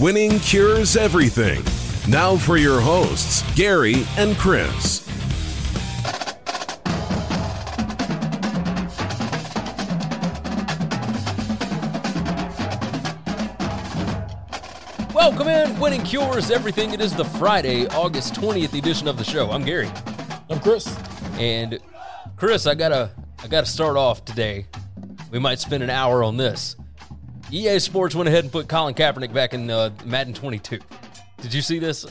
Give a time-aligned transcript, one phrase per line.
[0.00, 1.62] Winning cures everything.
[2.10, 5.06] Now for your hosts, Gary and Chris.
[15.14, 16.94] Welcome in, Winning Cures Everything.
[16.94, 19.50] It is the Friday, August 20th edition of the show.
[19.50, 19.90] I'm Gary.
[20.48, 20.98] I'm Chris.
[21.34, 21.78] And
[22.36, 23.10] Chris, I gotta
[23.44, 24.64] I gotta start off today.
[25.30, 26.74] We might spend an hour on this.
[27.52, 30.78] EA Sports went ahead and put Colin Kaepernick back in uh, Madden 22.
[31.40, 32.06] Did you see this?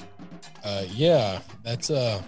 [0.64, 2.22] Uh, yeah, that's uh,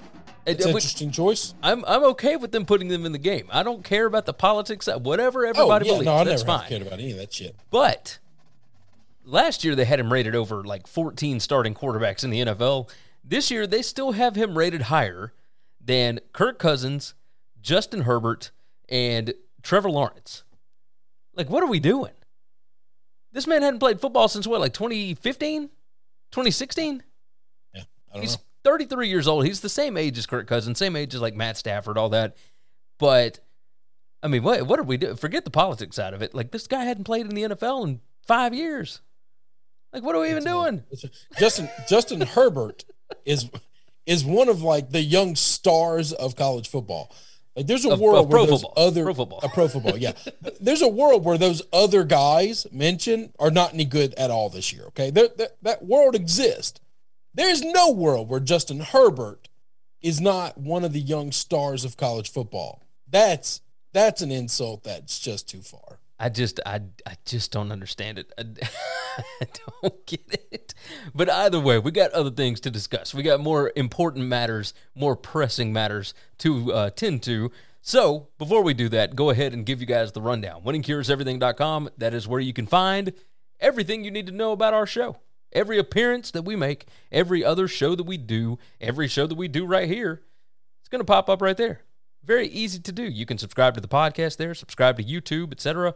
[0.45, 1.53] It- an interesting choice.
[1.61, 3.47] I'm I'm okay with them putting them in the game.
[3.51, 6.05] I don't care about the politics, uh, whatever everybody oh, yeah, believes.
[6.05, 6.69] no, I that's never fine.
[6.69, 7.55] cared about any of that shit.
[7.69, 8.19] But
[9.25, 12.89] last year they had him rated over like 14 starting quarterbacks in the NFL.
[13.23, 15.33] This year they still have him rated higher
[15.83, 17.13] than Kirk Cousins,
[17.61, 18.51] Justin Herbert,
[18.87, 20.43] and Trevor Lawrence.
[21.35, 22.11] Like, what are we doing?
[23.31, 25.63] This man hadn't played football since what, like 2015?
[25.63, 27.03] 2016?
[27.73, 28.43] Yeah, I don't He's know.
[28.63, 29.45] 33 years old.
[29.45, 32.35] He's the same age as Kirk Cousins, same age as like Matt Stafford, all that.
[32.99, 33.39] But
[34.21, 35.15] I mean, what what are we doing?
[35.15, 36.33] Forget the politics out of it.
[36.35, 39.01] Like this guy hadn't played in the NFL in five years.
[39.93, 40.83] Like, what are we even doing?
[40.91, 42.85] A- Justin Justin Herbert
[43.25, 43.49] is
[44.05, 47.13] is one of like the young stars of college football.
[47.55, 48.73] Like there's a Of- world of where those football.
[48.87, 49.39] other Pro football.
[49.43, 50.13] uh, pro football, yeah.
[50.61, 54.71] there's a world where those other guys mentioned are not any good at all this
[54.71, 54.85] year.
[54.87, 56.79] Okay, There- that that world exists.
[57.33, 59.49] There is no world where Justin Herbert
[60.01, 62.81] is not one of the young stars of college football.
[63.09, 63.61] That's
[63.93, 65.99] that's an insult that's just too far.
[66.21, 68.31] I just I I just don't understand it.
[68.37, 68.43] I,
[69.41, 69.47] I
[69.81, 70.21] don't get
[70.51, 70.75] it.
[71.15, 73.11] But either way, we got other things to discuss.
[73.11, 77.51] We got more important matters, more pressing matters to uh, tend to.
[77.81, 80.61] So before we do that, go ahead and give you guys the rundown.
[80.61, 81.89] WinningCuresEverything.com.
[81.97, 83.13] That is where you can find
[83.59, 85.17] everything you need to know about our show.
[85.51, 89.47] Every appearance that we make, every other show that we do, every show that we
[89.47, 90.21] do right here,
[90.81, 91.81] it's going to pop up right there.
[92.23, 93.03] Very easy to do.
[93.03, 95.95] You can subscribe to the podcast there, subscribe to YouTube, etc.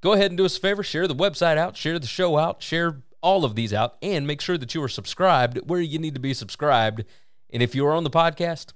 [0.00, 2.62] Go ahead and do us a favor, share the website out, share the show out,
[2.62, 6.14] share all of these out, and make sure that you are subscribed where you need
[6.14, 7.04] to be subscribed.
[7.50, 8.72] And if you are on the podcast,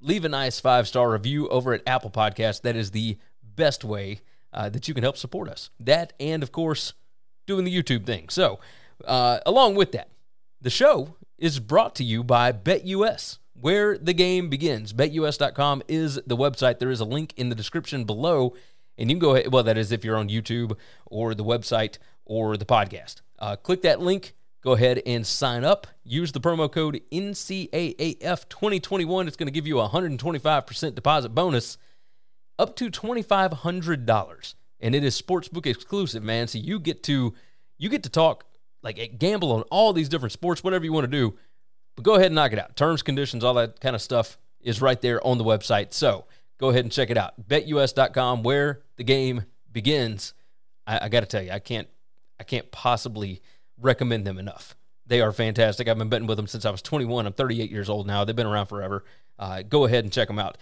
[0.00, 2.62] leave a nice five star review over at Apple Podcast.
[2.62, 4.20] That is the best way
[4.52, 5.70] uh, that you can help support us.
[5.80, 6.94] That and of course
[7.46, 8.28] doing the YouTube thing.
[8.28, 8.60] So,
[9.04, 10.08] uh, along with that,
[10.60, 14.92] the show is brought to you by BetUS, where the game begins.
[14.92, 16.80] BetUS.com is the website.
[16.80, 18.54] There is a link in the description below,
[18.98, 19.50] and you can go ahead.
[19.52, 23.20] Well, that is if you're on YouTube or the website or the podcast.
[23.38, 24.34] Uh, click that link.
[24.62, 25.86] Go ahead and sign up.
[26.04, 29.28] Use the promo code NCAAF2021.
[29.28, 31.78] It's going to give you a 125% deposit bonus
[32.58, 37.34] up to $2500 and it is sportsbook exclusive man so you get to
[37.78, 38.44] you get to talk
[38.82, 41.36] like gamble on all these different sports whatever you want to do
[41.96, 42.76] but go ahead and knock it out.
[42.76, 45.92] Terms conditions all that kind of stuff is right there on the website.
[45.92, 46.26] So
[46.58, 47.48] go ahead and check it out.
[47.48, 50.34] betus.com where the game begins.
[50.86, 51.88] I, I gotta tell you i can't
[52.40, 53.40] i can't possibly
[53.80, 54.76] recommend them enough.
[55.06, 55.88] They are fantastic.
[55.88, 58.24] I've been betting with them since i was 21 i'm 38 years old now.
[58.24, 59.04] They've been around forever.
[59.38, 60.58] Uh, go ahead and check them out.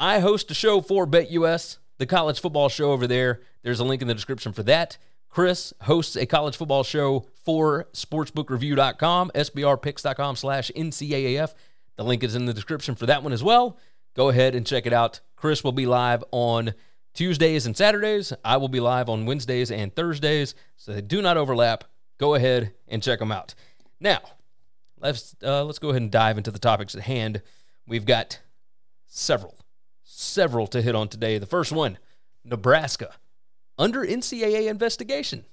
[0.00, 3.40] I host a show for BetUS, the college football show over there.
[3.62, 4.98] There's a link in the description for that.
[5.28, 11.54] Chris hosts a college football show for sportsbookreview.com, sbrpicks.com slash NCAAF.
[11.96, 13.78] The link is in the description for that one as well.
[14.14, 15.20] Go ahead and check it out.
[15.36, 16.74] Chris will be live on
[17.14, 18.32] Tuesdays and Saturdays.
[18.44, 21.84] I will be live on Wednesdays and Thursdays, so they do not overlap.
[22.18, 23.54] Go ahead and check them out.
[24.00, 24.20] Now,
[25.00, 27.42] let's uh, let's go ahead and dive into the topics at hand.
[27.86, 28.40] We've got
[29.06, 29.56] several
[30.04, 31.38] several to hit on today.
[31.38, 31.98] The first one,
[32.44, 33.14] Nebraska,
[33.78, 35.44] under NCAA investigation.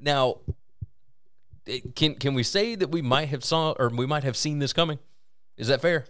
[0.00, 0.38] Now,
[1.94, 4.72] can can we say that we might have saw or we might have seen this
[4.72, 4.98] coming?
[5.56, 6.04] Is that fair?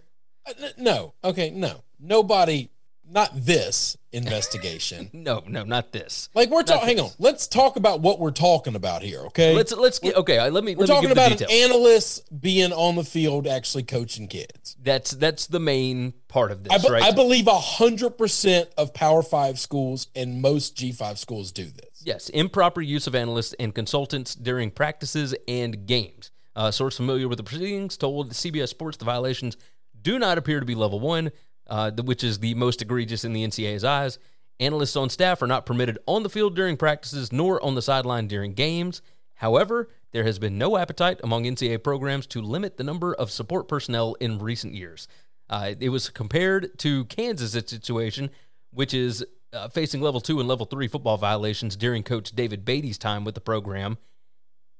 [0.45, 1.13] Uh, No.
[1.23, 1.49] Okay.
[1.49, 1.83] No.
[1.99, 2.69] Nobody.
[3.09, 5.09] Not this investigation.
[5.17, 6.29] No, no, not this.
[6.33, 6.87] like we're talking.
[6.87, 7.09] Hang on.
[7.17, 9.21] Let's talk about what we're talking about here.
[9.27, 9.53] Okay.
[9.55, 10.37] Let's let's get okay.
[10.37, 13.83] uh, Let me We're let me talking about an analyst being on the field actually
[13.83, 14.75] coaching kids.
[14.81, 17.03] that's that's the main part of this, I, be- right?
[17.03, 22.01] I believe hundred percent of Power Five schools and most G five schools do this.
[22.03, 26.31] Yes, improper use of analysts and consultants during practices and games.
[26.55, 29.57] A source familiar with the proceedings told CBS Sports the violations
[30.01, 31.31] do not appear to be level one,
[31.69, 34.19] uh, which is the most egregious in the NCAA's eyes.
[34.59, 38.27] Analysts on staff are not permitted on the field during practices nor on the sideline
[38.27, 39.01] during games.
[39.35, 43.67] However, there has been no appetite among NCAA programs to limit the number of support
[43.67, 45.07] personnel in recent years.
[45.49, 48.31] Uh, it was compared to Kansas' situation,
[48.71, 49.23] which is
[49.53, 53.35] uh, facing level two and level three football violations during Coach David Beaty's time with
[53.35, 53.97] the program.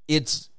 [0.08, 0.50] It's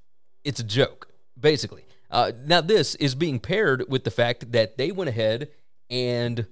[0.45, 1.09] it's a joke,
[1.39, 1.85] basically.
[2.11, 5.51] Uh, now this is being paired with the fact that they went ahead
[5.91, 6.47] and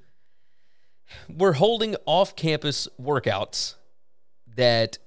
[1.28, 3.74] we're holding off-campus workouts
[4.56, 4.98] that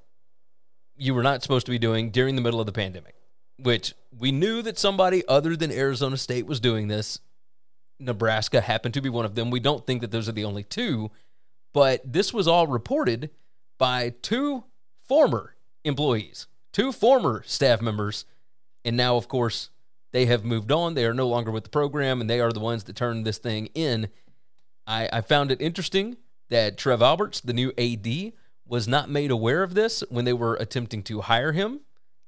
[0.96, 3.16] you were not supposed to be doing during the middle of the pandemic.
[3.58, 7.20] Which we knew that somebody other than Arizona State was doing this.
[8.00, 9.52] Nebraska happened to be one of them.
[9.52, 11.12] We don't think that those are the only two,
[11.74, 13.30] but this was all reported
[13.78, 14.64] by two
[15.06, 18.26] former employees, two former staff members,
[18.86, 19.70] and now, of course,
[20.12, 20.94] they have moved on.
[20.94, 23.38] They are no longer with the program, and they are the ones that turned this
[23.38, 24.10] thing in.
[24.88, 26.18] I, I found it interesting
[26.50, 28.34] that Trev Alberts, the new AD,
[28.66, 31.82] was not made aware of this when they were attempting to hire him.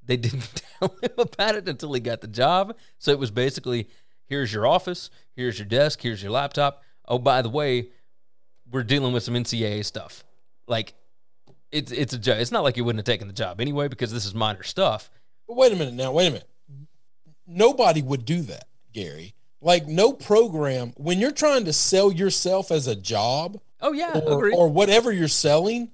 [0.04, 2.75] They didn't tell him about it until he got the job.
[3.00, 3.89] So it was basically
[4.27, 6.84] here's your office, here's your desk, here's your laptop.
[7.07, 7.89] Oh, by the way,
[8.69, 10.24] we're dealing with some NCAA stuff.
[10.68, 10.94] Like,
[11.72, 12.39] it's it's a.
[12.42, 15.10] It's not like you wouldn't have taken the job anyway because this is minor stuff.
[15.48, 16.12] But wait a minute now.
[16.12, 16.50] Wait a minute.
[17.48, 19.34] Nobody would do that, Gary.
[19.62, 24.34] Like no program when you're trying to sell yourself as a job Oh yeah, or,
[24.38, 24.56] agreed.
[24.56, 25.92] or whatever you're selling,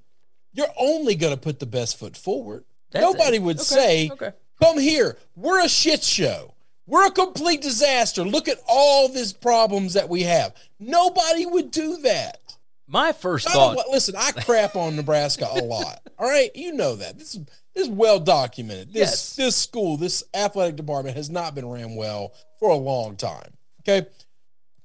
[0.54, 2.64] you're only going to put the best foot forward.
[2.92, 3.42] That's Nobody it.
[3.44, 4.32] would Okay, say, okay.
[4.62, 6.54] "Come here, we're a shit show.
[6.86, 8.24] We're a complete disaster.
[8.24, 12.40] Look at all these problems that we have." Nobody would do that.
[12.88, 13.90] My first I thought.
[13.90, 16.00] listen, I crap on Nebraska a lot.
[16.18, 17.18] All right, you know that.
[17.20, 17.42] This is
[17.78, 18.90] is well documented.
[18.94, 19.36] This Yes.
[19.36, 23.54] this school, this athletic department has not been ran well for a long time.
[23.82, 24.08] Okay,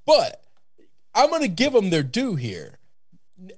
[0.05, 0.43] but
[1.13, 2.79] I'm going to give them their due here.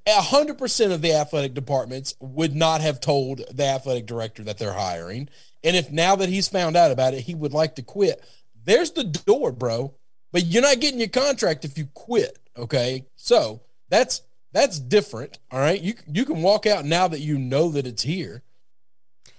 [0.08, 4.58] A hundred percent of the athletic departments would not have told the athletic director that
[4.58, 5.30] they're hiring,
[5.64, 8.24] and if now that he's found out about it, he would like to quit.
[8.64, 9.94] There's the door, bro.
[10.32, 12.40] But you're not getting your contract if you quit.
[12.58, 14.22] Okay, so that's
[14.52, 15.40] that's different.
[15.52, 18.42] All right, you you can walk out now that you know that it's here,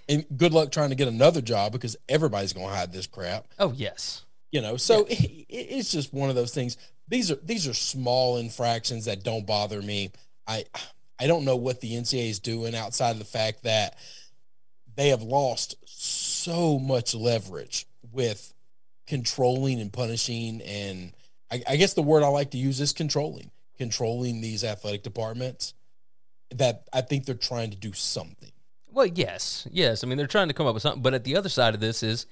[0.09, 3.47] and good luck trying to get another job because everybody's gonna hide this crap.
[3.59, 4.23] oh yes.
[4.51, 6.77] You know, so it, it's just one of those things.
[7.07, 10.11] These are these are small infractions that don't bother me.
[10.47, 10.65] I
[11.19, 13.97] I don't know what the NCAA is doing outside of the fact that
[14.95, 18.53] they have lost so much leverage with
[19.05, 21.13] controlling and punishing and
[21.51, 25.73] I, I guess the word I like to use is controlling, controlling these athletic departments.
[26.55, 28.51] That I think they're trying to do something.
[28.97, 30.03] Well, yes, yes.
[30.03, 31.03] I mean, they're trying to come up with something.
[31.03, 32.25] But at the other side of this is,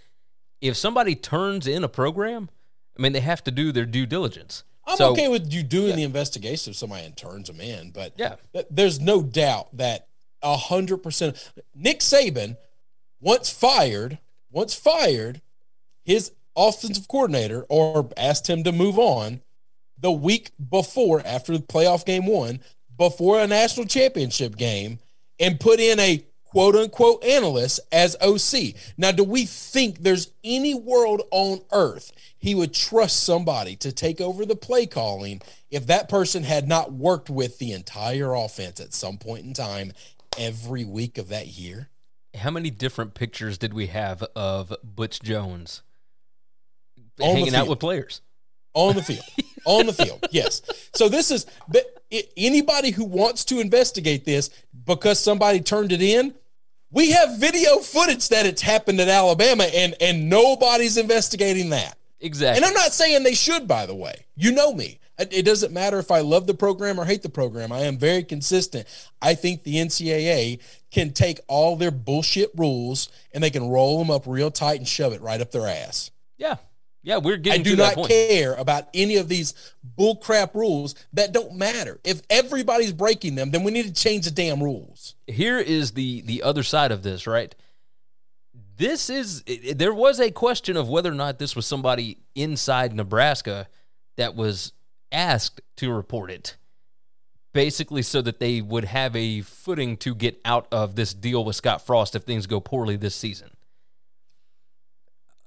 [0.61, 2.49] if somebody turns in a program,
[2.97, 4.63] I mean, they have to do their due diligence.
[4.87, 8.37] I'm So- okay with you doing the investigation if somebody turns them in, but Yeah.
[8.51, 10.07] th- there's no doubt that
[10.41, 11.37] a hundred percent
[11.75, 12.57] Nick Saban,
[13.21, 14.17] once fired,
[14.49, 15.43] once fired,
[16.03, 19.43] his offensive coordinator or asked him to move on
[19.99, 22.59] the week before after the playoff game one,
[22.97, 24.97] before a national championship game,
[25.39, 28.75] and put in a quote unquote analysts as OC.
[28.95, 34.21] Now, do we think there's any world on earth he would trust somebody to take
[34.21, 38.93] over the play calling if that person had not worked with the entire offense at
[38.93, 39.91] some point in time
[40.37, 41.89] every week of that year?
[42.33, 45.81] How many different pictures did we have of Butch Jones
[47.19, 48.21] On hanging out with players?
[48.73, 49.23] on the field
[49.65, 50.61] on the field yes
[50.93, 52.03] so this is but
[52.35, 54.49] anybody who wants to investigate this
[54.85, 56.35] because somebody turned it in
[56.91, 61.97] we have video footage that it's happened in alabama and and nobody's investigating that.
[62.21, 62.57] Exactly.
[62.57, 64.25] and i'm not saying they should by the way.
[64.35, 64.99] You know me.
[65.17, 67.71] It it doesn't matter if i love the program or hate the program.
[67.71, 68.87] I am very consistent.
[69.21, 70.59] I think the ncaa
[70.91, 74.87] can take all their bullshit rules and they can roll them up real tight and
[74.87, 76.11] shove it right up their ass.
[76.37, 76.55] Yeah.
[77.05, 77.61] Yeah, we're getting.
[77.61, 79.53] I do not care about any of these
[79.95, 81.99] bullcrap rules that don't matter.
[82.03, 85.13] If everybody's breaking them, then we need to change the damn rules.
[85.27, 87.53] Here is the the other side of this, right?
[88.77, 93.67] This is there was a question of whether or not this was somebody inside Nebraska
[94.17, 94.73] that was
[95.11, 96.57] asked to report it.
[97.53, 101.55] Basically so that they would have a footing to get out of this deal with
[101.55, 103.51] Scott Frost if things go poorly this season.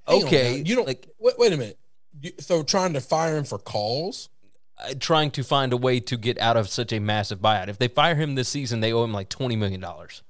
[0.09, 1.79] Okay, you don't like wait, wait a minute.
[2.21, 4.29] You, so trying to fire him for calls?
[4.79, 7.69] uh, trying to find a way to get out of such a massive buyout.
[7.69, 10.23] If they fire him this season, they owe him like twenty million dollars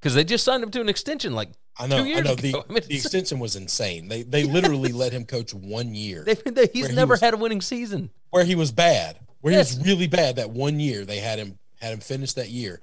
[0.00, 2.02] because they just signed him to an extension like I know.
[2.04, 2.34] two I know.
[2.34, 4.08] The, I mean, the extension was insane.
[4.08, 7.20] They they literally let him coach one year They, they, he's Where he never was-
[7.20, 8.10] had a winning season.
[8.30, 9.18] where he was bad.
[9.40, 9.72] Where Yes.
[9.72, 11.04] he was really bad that one year.
[11.04, 12.80] They had him had him finish that year,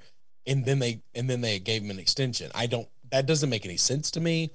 [0.47, 2.49] and then they and then they gave him an extension.
[2.55, 2.87] I don't.
[3.13, 4.49] That doesn't make any sense to me.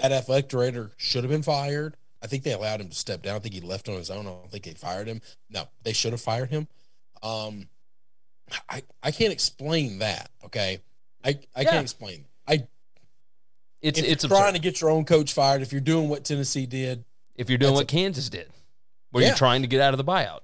[0.00, 1.96] That athletic director should have been fired.
[2.22, 3.34] I think they allowed him to step down.
[3.34, 4.20] I think he left on his own.
[4.28, 5.20] I don't think they fired him.
[5.50, 6.68] No, they should have fired him.
[7.24, 7.68] Um,
[8.68, 10.30] I I can't explain that.
[10.44, 10.78] Okay,
[11.24, 11.70] I I Yeah.
[11.72, 12.24] can't explain.
[12.46, 12.68] I
[13.82, 14.52] It's if it's you're trying absurd.
[14.54, 17.04] to get your own coach fired, if you're doing what Tennessee did,
[17.34, 18.48] if you're doing that's what Kansas did,
[19.10, 19.30] where Yeah.
[19.30, 20.42] you're trying to get out of the buyout.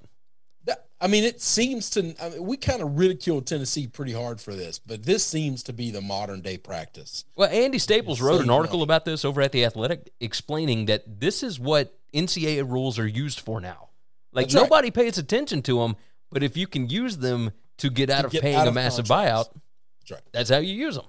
[1.01, 2.15] That, I mean, it seems to.
[2.23, 5.73] I mean, we kind of ridiculed Tennessee pretty hard for this, but this seems to
[5.73, 7.25] be the modern day practice.
[7.37, 8.85] Well, Andy Staples Insane wrote an article money.
[8.85, 13.41] about this over at the Athletic, explaining that this is what NCAA rules are used
[13.41, 13.89] for now.
[14.33, 14.63] Like That's right.
[14.63, 15.97] nobody pays attention to them,
[16.31, 18.69] but if you can use them to get out To of get paying out a
[18.69, 19.49] of massive contracts.
[19.49, 19.61] buyout,
[20.01, 20.23] That's right.
[20.33, 21.07] that's how you use them.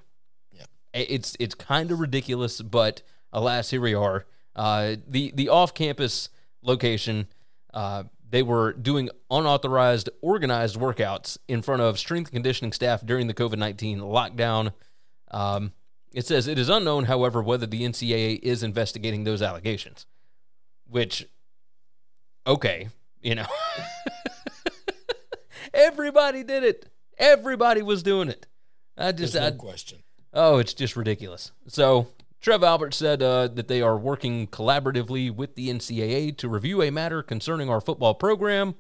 [0.54, 0.66] Yeah.
[0.94, 3.02] It's it's kind of ridiculous, but
[3.34, 4.26] alas, here we are.
[4.56, 6.30] Uh, the the off campus
[6.64, 7.28] location,
[7.74, 13.28] uh, they were doing unauthorized, organized workouts in front of strength and conditioning staff during
[13.28, 14.74] the COVID nineteen lockdown.
[15.30, 15.74] Um,
[16.14, 20.06] it says it is unknown, however, whether the NCAA is investigating those allegations.
[20.90, 21.28] Which,
[22.48, 22.90] okay,
[23.22, 23.46] you know,
[25.74, 26.90] everybody did it.
[27.18, 28.46] Everybody was doing it.
[28.98, 30.00] I There's just, no I, question.
[30.34, 31.52] Oh, it's just ridiculous.
[31.68, 32.08] So,
[32.42, 36.90] Trev Albert said uh, that they are working collaboratively with the NCAA to review a
[36.90, 38.76] matter concerning our football program.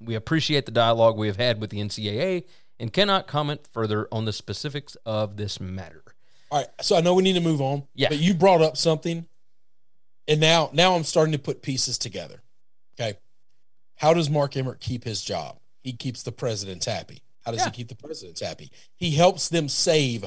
[0.00, 2.44] We appreciate the dialogue we have had with the NCAA
[2.78, 6.02] and cannot comment further on the specifics of this matter.
[6.50, 7.84] All right, so I know we need to move on.
[7.94, 8.08] Yeah.
[8.10, 9.26] but you brought up something,
[10.28, 12.42] and now now I'm starting to put pieces together.
[13.00, 13.18] Okay,
[13.96, 15.58] how does Mark Emmert keep his job?
[15.82, 17.22] He keeps the presidents happy.
[17.44, 17.66] How does Yeah.
[17.66, 18.70] he keep the presidents happy?
[18.94, 20.26] He helps them save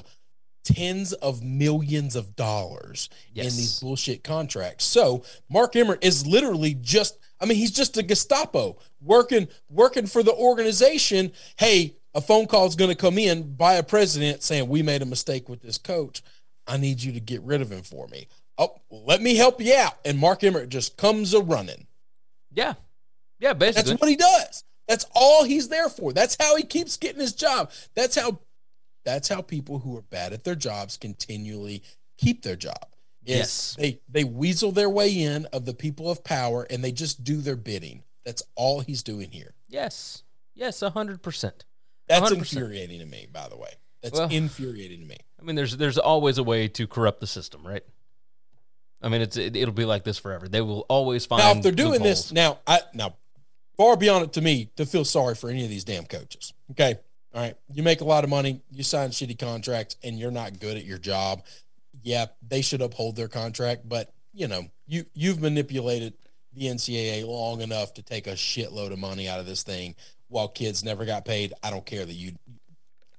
[0.67, 4.83] tens of millions of dollars in these bullshit contracts.
[4.83, 10.24] So Mark Emmert is literally just I mean, he's just a Gestapo working working for
[10.24, 11.31] the organization.
[11.57, 15.01] Hey, a phone call is going to come in by a president saying we made
[15.01, 16.21] a mistake with this coach.
[16.65, 18.27] I need you to get rid of him for me.
[18.57, 19.93] Oh, let me help you out.
[20.03, 21.86] And Mark Emmert just comes a running.
[22.51, 22.74] Yeah.
[23.39, 23.91] Yeah, basically.
[23.91, 24.63] That's what he does.
[24.88, 26.12] That's all he's there for.
[26.12, 27.71] That's how he keeps getting his job.
[27.95, 28.39] That's how
[29.07, 31.81] that's how people who are bad at their jobs continually
[32.17, 32.85] keep their job.
[33.23, 33.75] Yes.
[33.79, 37.37] They they weasel their way in of the people of power and they just do
[37.37, 38.03] their bidding.
[38.25, 39.53] That's all he's doing here.
[39.69, 40.23] yes.
[40.53, 41.51] Yes, 100%.
[42.07, 42.37] That's 100%.
[42.37, 43.69] infuriating to me, by the way.
[44.01, 45.17] That's Well- infuriating to me.
[45.39, 47.83] I mean, there's there's always a way to corrupt the system, right?
[49.01, 50.47] I mean, it's it, it'll be like this forever.
[50.49, 51.43] They will always find.
[51.43, 53.15] Now, if they're doing this now, I now
[53.77, 56.53] far beyond it to me to feel sorry for any of these damn coaches.
[56.71, 56.97] Okay,
[57.38, 60.60] all right, you make a lot of money, you sign shitty contracts, and you're not
[60.60, 61.44] good at your job.
[62.01, 66.15] Yeah, they should uphold their contract, but you know, you you've manipulated
[66.56, 69.94] the NCAA long enough to take a shitload of money out of this thing
[70.29, 71.53] while kids never got paid.
[71.62, 72.32] I don't care that you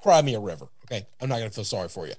[0.03, 0.67] cry me a river.
[0.87, 2.15] Okay, I'm not gonna feel sorry for you.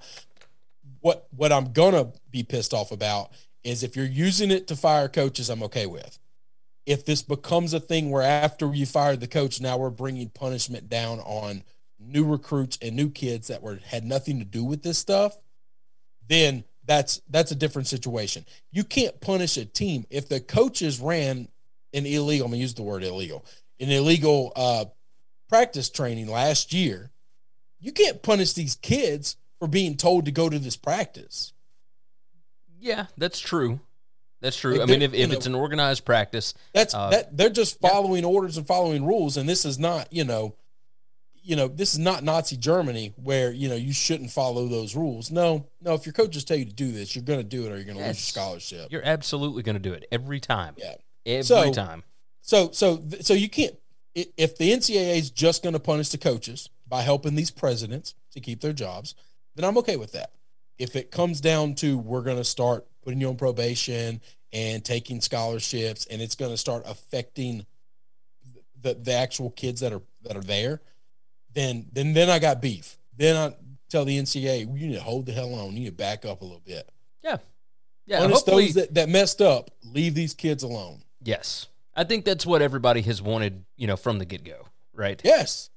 [1.00, 3.28] What what I'm gonna be pissed off about
[3.62, 6.18] is if you're using it to fire coaches, I'm okay with.
[6.86, 10.88] If this becomes a thing where after you fired the coach, now we're bringing punishment
[10.88, 11.62] down on
[12.10, 15.36] new recruits and new kids that were had nothing to do with this stuff,
[16.28, 18.44] then that's that's a different situation.
[18.72, 21.48] You can't punish a team if the coaches ran
[21.94, 22.46] an illegal.
[22.46, 23.44] I'm gonna use the word illegal,
[23.78, 24.86] an illegal uh,
[25.48, 27.10] practice training last year.
[27.78, 31.52] You can't punish these kids for being told to go to this practice.
[32.80, 33.80] yeah, that's true.
[34.40, 34.72] That's true.
[34.76, 37.78] Like, I mean, if, if know- it's an organized practice, That's Uh, that they're just
[37.78, 40.54] following orders and following rules, and this is not, you know,
[41.50, 45.30] you know, this is not Nazi Germany where you know you shouldn't follow those rules.
[45.30, 45.94] No, no.
[45.94, 47.84] If your coaches tell you to do this, you're going to do it, or you're
[47.84, 48.86] going to lose your scholarship.
[48.92, 50.74] you're absolutely going to do it every time.
[50.78, 50.94] Yeah.
[51.26, 52.04] Every So- time.
[52.42, 53.74] So, so, so you can't.
[54.14, 58.40] If the NCAA is just going to punish the coaches by helping these presidents to
[58.40, 59.14] keep their jobs,
[59.56, 60.30] then I'm okay with that.
[60.78, 64.20] if it comes down to we're going to start putting you on probation
[64.52, 67.66] and taking scholarships, and it's going to start affecting
[68.80, 70.80] the the actual kids that are that are there,
[71.54, 72.98] then then then I got beef.
[73.16, 73.54] Then I
[73.88, 75.72] tell the NCAA, you need to hold the hell on.
[75.72, 76.88] You need to back up a little bit.
[77.22, 77.38] Yeah.
[78.06, 78.22] Yeah.
[78.22, 81.02] Honest, those that, that messed up, leave these kids alone.
[81.22, 81.66] yes.
[81.92, 85.20] I think that's what everybody has wanted, you know, from the get go, right?
[85.24, 85.70] Yes.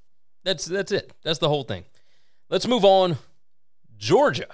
[0.44, 1.12] That's that's it.
[1.24, 1.86] That's the whole thing.
[2.50, 3.18] Let's move on.
[3.98, 4.48] Georgia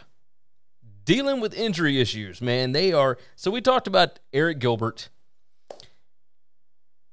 [1.03, 2.71] dealing with injury issues, man.
[2.71, 5.09] They are so we talked about Arik Gilbert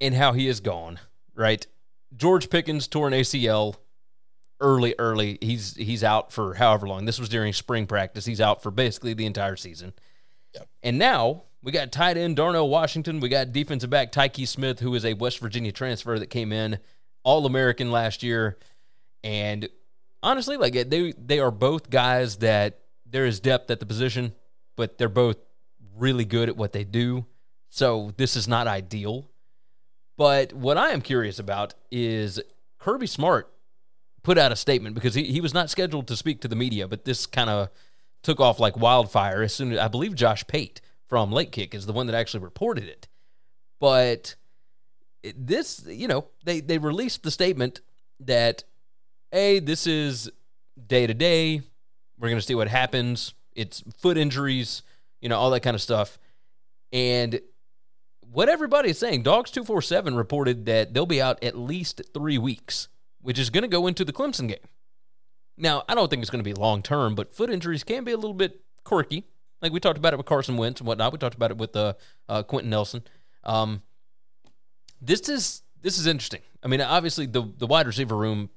[0.01, 1.01] and how he is gone,
[1.35, 1.67] right?
[2.15, 3.75] George Pickens tore an ACL
[4.61, 5.39] early, early.
[5.41, 7.05] He's he's out for however long.
[7.05, 8.25] This was during spring practice.
[8.25, 9.93] He's out for basically the entire season.
[10.55, 10.69] Yep.
[10.83, 13.21] And now we got tight end Darnell Washington.
[13.21, 16.79] We got defensive back Tykee Smith, who is a West Virginia transfer that came in,
[17.25, 18.59] All American last year.
[19.25, 19.69] And
[20.23, 24.33] honestly, like they they are both guys that there is depth at the position,
[24.77, 25.37] but they're both
[25.97, 27.27] really good at what they do.
[27.69, 29.31] So this is not ideal.
[30.17, 32.41] But what I am curious about is
[32.79, 33.53] Kirby Smart
[34.26, 36.88] put out a statement because he, he was not scheduled to speak to the media,
[36.88, 37.68] but this kind of
[38.25, 41.87] took off like wildfire as soon as I believe Josh Pate from Late Kick is
[41.87, 43.06] the one that actually reported it.
[43.78, 44.35] But
[45.37, 47.83] this, you know, they they released the statement
[48.18, 48.64] that
[49.33, 50.28] a this is
[50.88, 51.62] day to day.
[52.18, 53.33] We're gonna see what happens.
[53.54, 54.83] It's foot injuries,
[55.21, 56.18] you know, all that kind of stuff.
[56.92, 57.40] And
[58.33, 62.02] what everybody is saying, Dogs two four seven reported that they'll be out at least
[62.12, 62.88] three weeks,
[63.26, 64.59] which is going to go into the Clemson game.
[65.59, 68.12] Now, I don't think it's going to be long term, but foot injuries can be
[68.12, 69.25] a little bit quirky.
[69.61, 71.12] Like we talked about it with Carson Wentz and whatnot.
[71.12, 71.95] We talked about it with uh,
[72.28, 73.02] uh, Quenton Nelson.
[73.42, 73.83] Um,
[75.02, 76.42] this is this is interesting.
[76.62, 78.49] I mean, obviously the the wide receiver room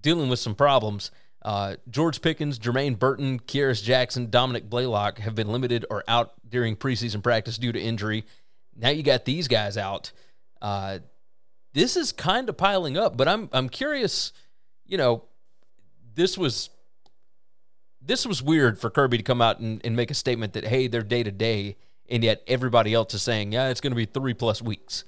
[0.00, 1.10] dealing with some problems.
[1.42, 6.76] Uh, George Pickens, Jermaine Burton, Kearis Jackson, Dominick Blaylock have been limited or out during
[6.76, 8.26] preseason practice due to injury.
[8.76, 10.12] Now you got these guys out.
[10.62, 11.00] Uh,
[11.78, 14.32] this is kind of piling up, but I'm I'm curious.
[14.84, 15.24] You know,
[16.16, 16.70] this was
[18.02, 20.88] this was weird for Kirby to come out and, and make a statement that hey
[20.88, 21.76] they're day to day,
[22.10, 25.04] and yet everybody else is saying yeah it's going to be three plus weeks.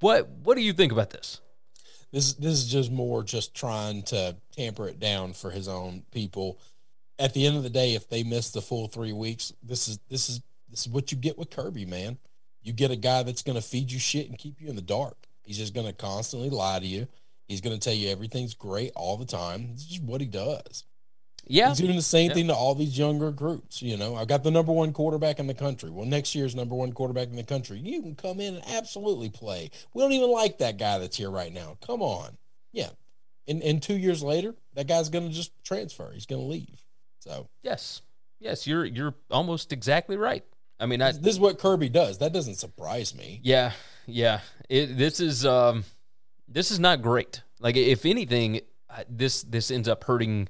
[0.00, 1.40] What what do you think about this?
[2.12, 6.58] This this is just more just trying to tamper it down for his own people.
[7.18, 9.98] At the end of the day, if they miss the full three weeks, this is
[10.10, 12.18] this is this is what you get with Kirby, man.
[12.60, 14.82] You get a guy that's going to feed you shit and keep you in the
[14.82, 15.27] dark.
[15.48, 17.08] He's just going to constantly lie to you.
[17.48, 19.70] He's going to tell you everything's great all the time.
[19.72, 20.84] It's just what he does.
[21.46, 22.34] Yeah, He's doing the same Yeah.
[22.34, 23.80] thing to all these young recruits.
[23.80, 25.88] You know, I've got the number one quarterback in the country.
[25.88, 27.78] Well, next year's number one quarterback in the country.
[27.78, 29.70] You can come in and absolutely play.
[29.94, 31.78] We don't even like that guy that's here right now.
[31.86, 32.36] Come on.
[32.72, 32.90] Yeah.
[33.46, 36.10] And, and two years later, that guy's going to just transfer.
[36.12, 36.84] He's going to leave.
[37.20, 38.02] So yes,
[38.40, 40.44] yes, you're you're almost exactly right.
[40.78, 42.18] I mean, I, this is what Kirby does.
[42.18, 43.40] That doesn't surprise me.
[43.42, 43.72] Yeah,
[44.08, 44.40] yeah.
[44.68, 45.84] It, this is um,
[46.48, 47.42] this is not great.
[47.60, 48.60] Like, if anything,
[49.08, 50.48] this this ends up hurting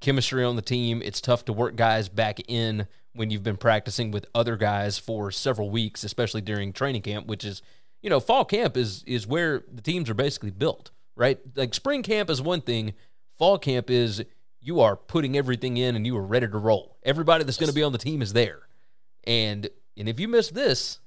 [0.00, 1.02] chemistry on the team.
[1.02, 5.30] It's tough to work guys back in when you've been practicing with other guys for
[5.30, 7.62] several weeks, especially during training camp, which is,
[8.02, 11.38] you know, fall camp is is where the teams are basically built, right?
[11.54, 12.94] Like spring camp is one thing,
[13.38, 14.22] fall camp is
[14.60, 16.98] you are putting everything in and you are ready to roll.
[17.04, 18.60] Everybody that's going to be on the team is there.
[19.24, 21.00] And and if you miss this,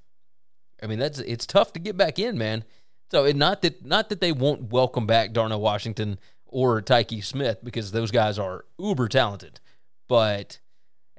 [0.81, 2.63] I mean, that's it's tough to get back in, man.
[3.11, 7.59] So it not that not that they won't welcome back Darnell Washington or Tykee Smith
[7.63, 9.59] because those guys are uber talented,
[10.07, 10.59] but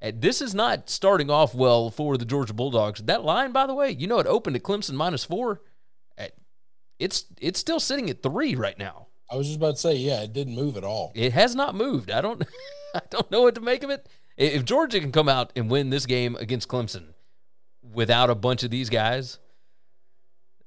[0.03, 3.03] uh, this is not starting off well for the Georgia Bulldogs.
[3.03, 5.62] That line, by the way, you know it opened at Clemson minus four.
[6.18, 6.27] Uh,
[6.99, 9.09] It's it's still sitting at three right now.
[9.31, 11.12] I was just about to say, yeah, it didn't move at all.
[11.14, 12.11] It has not moved.
[12.11, 12.42] I don't
[12.94, 14.09] I don't know what to make of it.
[14.37, 17.09] If Georgia can come out and win this game against Clemson
[17.83, 19.38] without a bunch of these guys,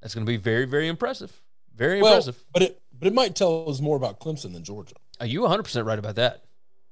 [0.04, 1.32] that's going to be very very impressive.
[1.74, 2.44] Very Well, impressive.
[2.52, 4.94] but it but it might tell us more about Clemson than Georgia.
[5.18, 6.44] Are you 100% right about that?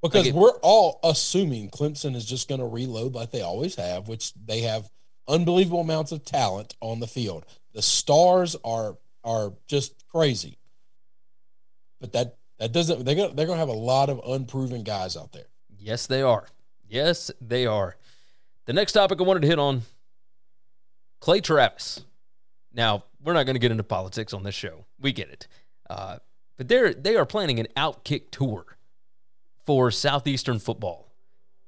[0.02, 3.76] Because Like it- we're all assuming Clemson is just going to reload like they always
[3.76, 4.90] have, which they have
[5.28, 7.44] unbelievable amounts of talent on the field.
[7.74, 10.58] The stars are are just crazy.
[12.00, 15.32] But that that doesn't they're gonna they're gonna have a lot of unproven guys out
[15.32, 15.46] there.
[15.78, 16.46] Yes, they are.
[16.88, 17.96] Yes, they are.
[18.66, 19.82] The next topic I wanted to hit on
[21.20, 22.00] Clay Travis.
[22.74, 24.84] Now, we're not going to get into politics on this show.
[25.00, 25.48] We get it.
[25.88, 26.18] Uh,
[26.56, 28.76] but they're they are planning an outkick tour
[29.64, 31.12] for Southeastern football.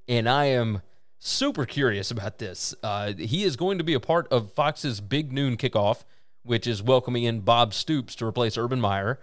[0.09, 0.83] And I am
[1.19, 2.75] super curious about this.
[2.83, 6.05] Uh, he is going to be a part of Fox's Big Noon kickoff,
[6.43, 9.19] which is welcoming in Bob Stoops to replace Urban Meyer.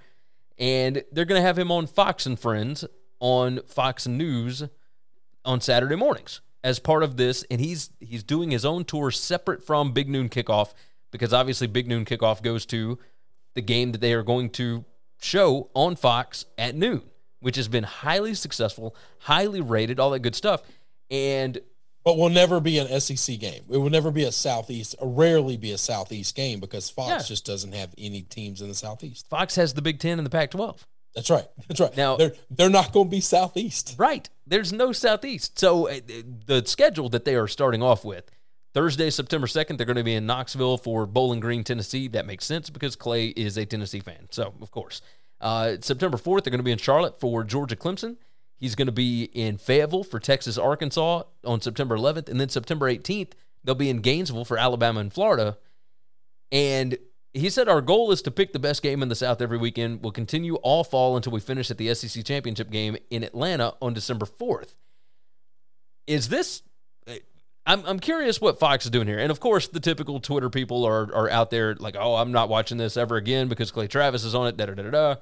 [0.57, 2.85] And they're going to have him on Fox and Friends
[3.19, 4.63] on Fox News
[5.45, 9.65] on Saturday mornings as part of this, and he's he's doing his own tour separate
[9.65, 10.73] from Big Noon Kickoff
[11.11, 12.97] because obviously Big Noon Kickoff goes to
[13.53, 14.85] the game that they are going to
[15.19, 17.01] show on Fox at noon,
[17.41, 20.61] which has been highly successful, highly rated, all that good stuff.
[21.09, 21.59] And
[22.03, 23.63] But will never be an SEC game.
[23.69, 27.19] It will never be a Southeast, or rarely be a Southeast game because Fox Yeah.
[27.27, 29.27] just doesn't have any teams in the Southeast.
[29.29, 30.87] Fox has the Big Ten and the Pac 12.
[31.13, 31.45] That's right.
[31.67, 31.95] That's right.
[31.97, 33.95] Now- they're they're not going to be Southeast.
[33.97, 34.29] Right.
[34.47, 35.59] There's no Southeast.
[35.59, 35.99] So uh,
[36.45, 38.31] the schedule that they are starting off with
[38.73, 42.07] Thursday, September 2nd, they're going to be in Knoxville for Bowling Green, Tennessee.
[42.07, 44.27] That makes sense because Clay is a Tennessee fan.
[44.31, 45.01] So, of course.
[45.41, 48.17] Uh, September 4th, they're going to be in Charlotte for Georgia Clemson.
[48.55, 52.29] He's going to be in Fayetteville for Texas, Arkansas on September 11th.
[52.29, 53.31] And then September 18th,
[53.63, 55.57] they'll be in Gainesville for Alabama and Florida.
[56.51, 56.97] And
[57.33, 60.03] he said our goal is to pick the best game in the South every weekend.
[60.03, 63.93] We'll continue all fall until we finish at the SEC championship game in Atlanta on
[63.93, 64.75] December 4th.
[66.07, 66.61] Is this
[67.65, 69.19] I'm, I'm curious what Fox is doing here.
[69.19, 72.49] And of course, the typical Twitter people are are out there like, oh, I'm not
[72.49, 74.57] watching this ever again because Clay Travis is on it.
[74.57, 75.15] Da da da da.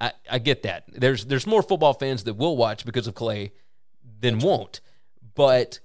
[0.00, 0.84] I, I get that.
[0.88, 3.52] There's there's more football fans that will watch because of Clay
[4.20, 4.80] than won't.
[5.34, 5.80] But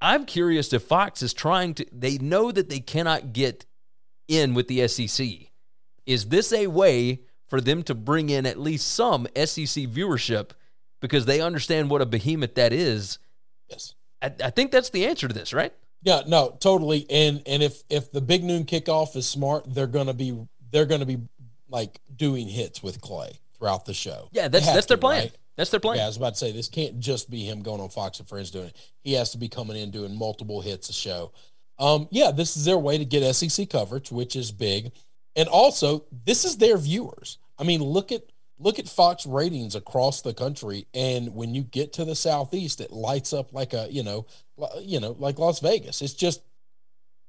[0.00, 1.86] I'm curious if Fox is trying to.
[1.92, 3.66] They know that they cannot get
[4.28, 5.26] in with the SEC.
[6.06, 10.50] Is this a way for them to bring in at least some SEC viewership
[11.00, 13.18] because they understand what a behemoth that is?
[13.68, 13.94] Yes.
[14.22, 15.72] I, I think that's the answer to this, right?
[16.02, 17.06] Yeah, no, totally.
[17.10, 21.06] And and if if the big noon kickoff is smart, they're gonna be they're gonna
[21.06, 21.18] be
[21.68, 24.28] like doing hits with Clay throughout the show.
[24.32, 25.24] Yeah, that's that's their plan.
[25.24, 25.36] right?
[25.56, 25.98] That's their plan.
[25.98, 28.28] Yeah, I was about to say this can't just be him going on Fox and
[28.28, 28.76] Friends doing it.
[29.04, 31.32] He has to be coming in doing multiple hits a show.
[31.78, 34.92] Um, yeah, this is their way to get SEC coverage, which is big,
[35.36, 37.38] and also this is their viewers.
[37.58, 38.22] I mean, look at
[38.62, 42.92] look at Fox ratings across the country, and when you get to the Southeast, it
[42.92, 44.26] lights up like a you know,
[44.80, 46.02] you know, like Las Vegas.
[46.02, 46.42] It's just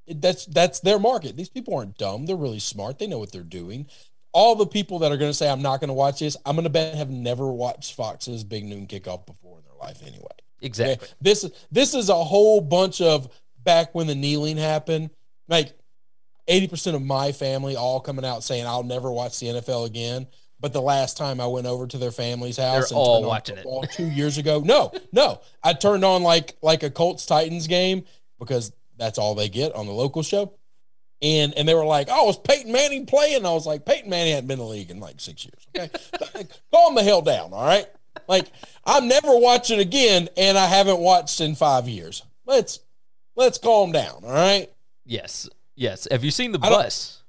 [0.05, 1.35] it, that's that's their market.
[1.35, 2.99] These people aren't dumb; they're really smart.
[2.99, 3.87] They know what they're doing.
[4.31, 6.55] All the people that are going to say I'm not going to watch this, I'm
[6.55, 10.25] going to bet have never watched Fox's Big Noon Kickoff before in their life anyway.
[10.61, 10.93] Exactly.
[10.93, 11.13] Okay?
[11.21, 13.29] This this is a whole bunch of
[13.63, 15.11] back when the kneeling happened.
[15.47, 15.73] Like
[16.47, 20.27] eighty percent of my family all coming out saying I'll never watch the NFL again.
[20.63, 23.57] But the last time I went over to their family's house They're and all watching
[23.57, 23.67] it.
[23.91, 28.05] two years ago, no, no, I turned on like like a Colts Titans game
[28.39, 30.53] because that's all they get on the local show.
[31.21, 34.35] And and they were like, "Oh, is Peyton Manning playing?" I was like, "Peyton Manning
[34.35, 37.51] hadn't been in the league in like six years." Okay, calm the hell down.
[37.51, 37.87] All right,
[38.29, 38.49] like
[38.85, 42.23] I'm never watching again, and I haven't watched in five years.
[42.45, 42.79] Let's
[43.35, 44.23] let's calm down.
[44.23, 44.69] All right.
[45.05, 45.49] Yes.
[45.75, 46.07] Yes.
[46.09, 47.21] Have you seen the bus?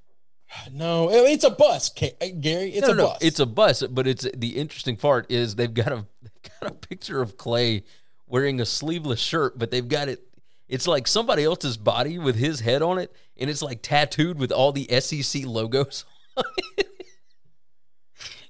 [0.73, 2.71] No, it's a bus, uh, Gary.
[2.71, 3.19] It's no, a no, bus.
[3.21, 6.75] It's a bus, but it's the interesting part is they've got a they've got a
[6.75, 7.85] picture of Clay
[8.27, 10.27] wearing a sleeveless shirt, but they've got it.
[10.69, 14.51] It's like somebody else's body with his head on it, and it's like tattooed with
[14.51, 16.05] all the SEC logos.
[16.37, 16.45] on
[16.79, 16.89] it.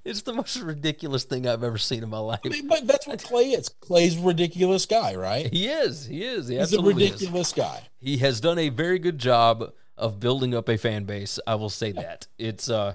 [0.05, 2.41] it's the most ridiculous thing I've ever seen in my life.
[2.45, 3.69] I mean, but that's what Clay is.
[3.69, 5.53] Clay's a ridiculous guy, right?
[5.53, 6.07] He is.
[6.07, 6.47] He is.
[6.49, 7.13] He He's a absolutely is.
[7.13, 7.83] ridiculous guy.
[7.99, 11.39] he has done a very good job of building up a fan base.
[11.47, 12.27] I will say that.
[12.39, 12.95] It's uh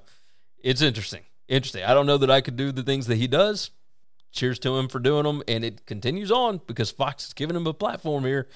[0.61, 1.23] it's interesting.
[1.47, 1.83] Interesting.
[1.83, 3.71] I don't know that I could do the things that he does.
[4.31, 7.65] Cheers to him for doing them, and it continues on because Fox is giving him
[7.65, 8.47] a platform here.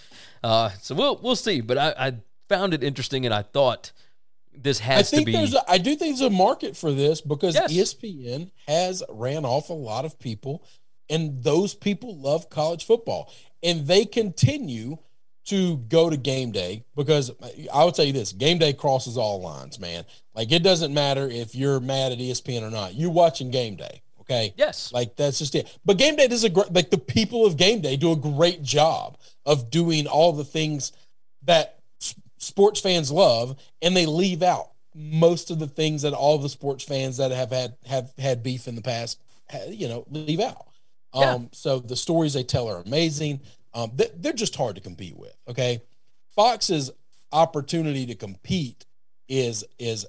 [0.44, 1.62] Uh, so we'll we'll see.
[1.62, 2.14] But I, I
[2.48, 3.92] found it interesting, and I thought
[4.56, 5.32] this I has to think be.
[5.32, 7.74] there's a, I do think there's a market for this because Yes.
[7.74, 10.64] ESPN has ran off a lot of people,
[11.10, 15.00] and those people love college football, and they continue
[15.46, 17.32] to go to game day because
[17.74, 20.06] I would tell you this: game day crosses all lines, man.
[20.36, 22.96] Like it doesn't matter if you're mad at ESPN or not.
[22.96, 24.54] You're watching game day, okay?
[24.58, 25.78] yes, Like that's just it.
[25.86, 28.64] But game day does a great like the people of game day do a great
[28.64, 30.92] job of doing all the things
[31.44, 36.38] that s- sports fans love, and they leave out most of the things that all
[36.38, 39.20] the sports fans that have had have had beef in the past,
[39.68, 40.68] you know, leave out.
[41.14, 41.32] Yeah.
[41.34, 43.42] Um, so the stories they tell are amazing.
[43.74, 45.36] Um, they, they're just hard to compete with.
[45.48, 45.82] Okay,
[46.36, 46.92] Fox's
[47.32, 48.86] opportunity to compete
[49.28, 50.06] is is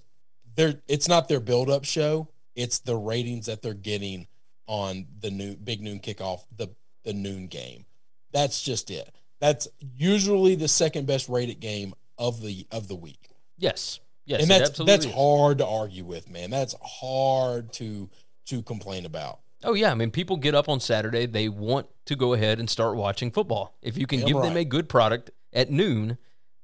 [0.56, 2.28] their it's not their build up show.
[2.54, 4.26] It's the ratings that they're getting
[4.66, 6.68] on the new big noon kickoff, the
[7.04, 7.84] the noon game.
[8.32, 9.14] That's just it.
[9.40, 13.30] That's usually the second best rated game of the of the week.
[13.58, 15.12] yes, yes, and that's that's is.
[15.12, 16.50] hard to argue with, man.
[16.50, 18.08] That's hard to
[18.46, 19.40] to complain about.
[19.64, 21.26] Oh yeah, I mean, people get up on Saturday.
[21.26, 23.76] They want to go ahead and start watching football.
[23.82, 26.18] If you can give them a good product at noon,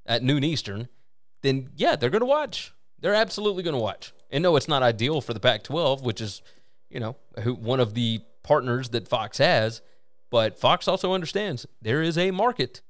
[0.06, 0.88] at noon Eastern,
[1.42, 2.74] then yeah, they're going to watch.
[3.00, 4.12] They're absolutely going to watch.
[4.30, 6.42] And no, it's not ideal for the Pac-12, which is,
[6.88, 9.80] you know, who, one of the partners that Fox has.
[10.30, 12.82] But Fox also understands there is a market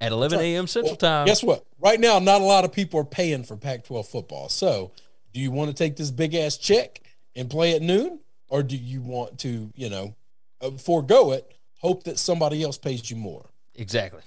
[0.00, 0.66] at 11 a.m.
[0.66, 1.26] Central Well, Time.
[1.26, 1.64] Guess what?
[1.78, 4.48] Right now, not a lot of people are paying for Pac 12 football.
[4.48, 4.92] So,
[5.32, 7.02] do you want to take this big ass check
[7.36, 8.20] and play at noon?
[8.50, 10.14] Or do you want to, you know,
[10.60, 13.48] uh, forego it, hope that somebody else pays you more?
[13.74, 14.22] Exactly.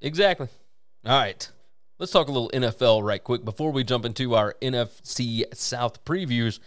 [0.00, 0.48] Exactly.
[1.06, 1.48] All right.
[1.98, 6.58] Let's talk a little NFL right quick before we jump into our NFC South previews.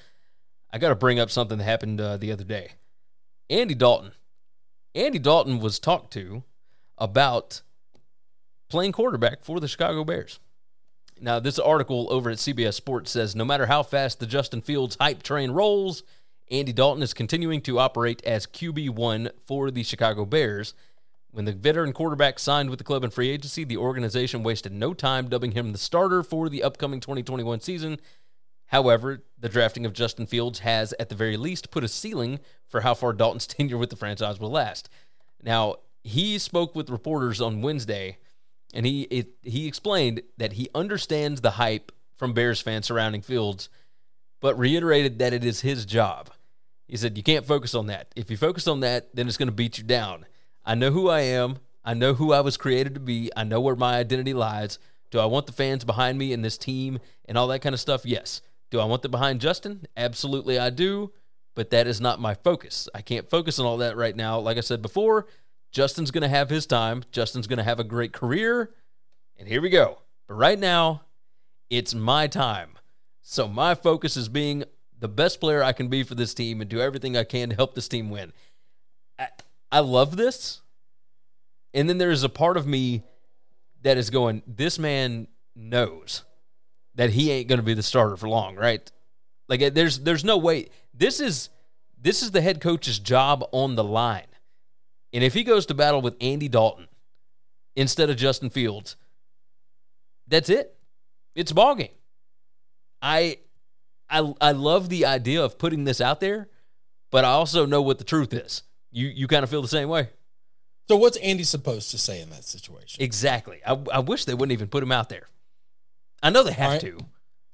[0.71, 2.69] I got to bring up something that happened uh, the other day.
[3.49, 4.11] Andy Dalton.
[4.93, 6.43] Andy Dalton was talked to
[6.97, 7.61] about
[8.69, 10.39] playing quarterback for the Chicago Bears.
[11.19, 14.97] Now, this article over at CBS Sports says no matter how fast the Justin Fields
[14.99, 16.03] hype train rolls,
[16.51, 20.75] Andy Dalton is continuing to operate as QB1 for the Chicago Bears.
[21.31, 24.93] When the veteran quarterback signed with the club in free agency, the organization wasted no
[24.93, 27.99] time dubbing him the starter for the upcoming 2021 season.
[28.67, 32.81] However, the drafting of Justin Fields has, at the very least, put a ceiling for
[32.81, 34.87] how far Dalton's tenure with the franchise will last.
[35.41, 38.17] Now, he spoke with reporters on Wednesday,
[38.71, 43.67] and he it, he explained that he understands the hype from Bears fans surrounding Fields,
[44.41, 46.29] but reiterated that it is his job.
[46.87, 48.11] He said, You can't focus on that.
[48.15, 50.25] If you focus on that, then it's going to beat you down.
[50.65, 51.57] I know who I am.
[51.83, 53.29] I know who I was created to be.
[53.35, 54.79] I know where my identity lies.
[55.11, 57.79] Do I want the fans behind me and this team and all that kind of
[57.79, 58.05] stuff?
[58.05, 58.41] Yes.
[58.71, 59.85] Do I want them behind Justin?
[59.95, 61.13] Absolutely, I do.
[61.53, 62.89] But that is not my focus.
[62.93, 64.39] I can't focus on all that right now.
[64.39, 65.27] Like I said before,
[65.71, 67.03] Justin's going to have his time.
[67.11, 68.71] Justin's going to have a great career.
[69.37, 69.99] And here we go.
[70.27, 71.03] But right now,
[71.69, 72.71] it's my time.
[73.21, 74.65] So my focus is being
[74.99, 77.55] the best player I can be for this team and do everything I can to
[77.55, 78.33] help this team win.
[79.19, 79.27] I,
[79.71, 80.61] I love this.
[81.73, 83.03] And then there's a part of me
[83.81, 86.23] that is going, this man knows
[86.95, 88.89] that he ain't going to be the starter for long, right?
[89.47, 90.69] Like uh, there's there's no way.
[90.93, 91.49] This is
[92.01, 94.27] this is the head coach's job on the line.
[95.13, 96.87] And if he goes to battle with Andy Dalton
[97.75, 98.95] instead of Justin Fields,
[100.27, 100.75] that's it.
[101.35, 101.89] It's a ball game.
[103.01, 103.37] I
[104.09, 106.49] I I love the idea of putting this out there,
[107.11, 108.63] but I also know what the truth is.
[108.91, 110.09] You you kind of feel the same way.
[110.87, 113.03] So, what's Andy supposed to say in that situation?
[113.03, 113.59] Exactly.
[113.65, 115.27] I, I wish they wouldn't even put him out there.
[116.21, 116.81] I know they have Right.
[116.81, 116.99] to.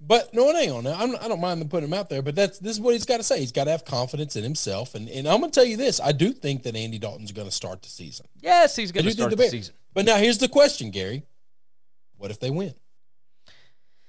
[0.04, 0.88] But no, hang on.
[0.88, 3.06] I'm, I don't mind them putting him out there, but that's this is what he's
[3.06, 3.40] got to say.
[3.40, 6.02] He's got to have confidence in himself, and and I'm going to tell you this:
[6.02, 8.26] I do think that Andy Dalton's going to start the season.
[8.42, 9.76] Yes, he's gonna start the Bears- season.
[9.94, 11.24] But now here's the question, Gary:
[12.18, 12.74] What if they win?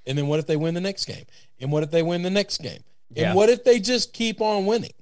[0.07, 1.25] And then what if they win the next game?
[1.61, 2.83] And what if they win the next game?
[3.11, 3.35] And Yeah.
[3.35, 4.93] what if they just keep on winning?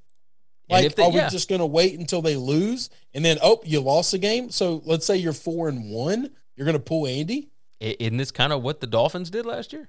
[0.68, 1.28] Like, they- are we yeah.
[1.28, 4.50] just going to wait until they lose and then oh, you lost a game?
[4.50, 7.48] So let's say you're four and one, you're going to pull Andy?
[7.80, 9.88] Isn't this kind of what the Dolphins did last year?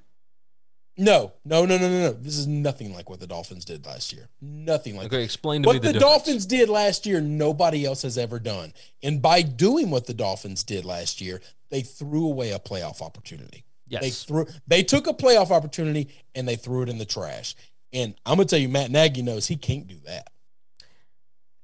[0.97, 2.13] No, no, no, no, no, no.
[2.13, 4.27] This is nothing like what the Dolphins did last year.
[4.41, 6.11] Nothing like Okay, explain to me what the, the, difference.
[6.11, 8.73] Dolphins did last year, nobody else has ever done.
[9.01, 13.63] And by doing what the Dolphins did last year, they threw away a playoff opportunity.
[13.91, 14.01] Yes.
[14.01, 17.55] They threw they took a playoff opportunity and they threw it in the trash.
[17.91, 20.29] And I'm gonna tell you, Matt Nagy knows he can't do that.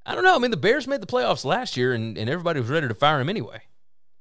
[0.06, 0.36] I don't know.
[0.36, 2.94] I mean, the Bears made the playoffs last year, and, and everybody was ready to
[2.94, 3.62] fire him anyway.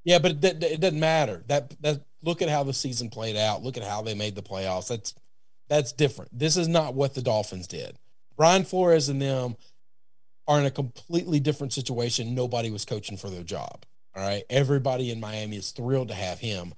[0.05, 1.43] Yeah, but it, it, it doesn't matter.
[1.49, 3.65] That that look at how the season played out.
[3.65, 4.87] Look at how they made the playoffs.
[4.87, 5.13] That's
[5.69, 6.37] that's different.
[6.39, 7.97] This is not what the Dolphins did.
[8.37, 9.57] Brian Flores and them
[10.47, 12.37] are in a completely different situation.
[12.37, 13.85] Nobody was coaching for their job.
[14.15, 16.73] All right, everybody in Miami is thrilled to have him.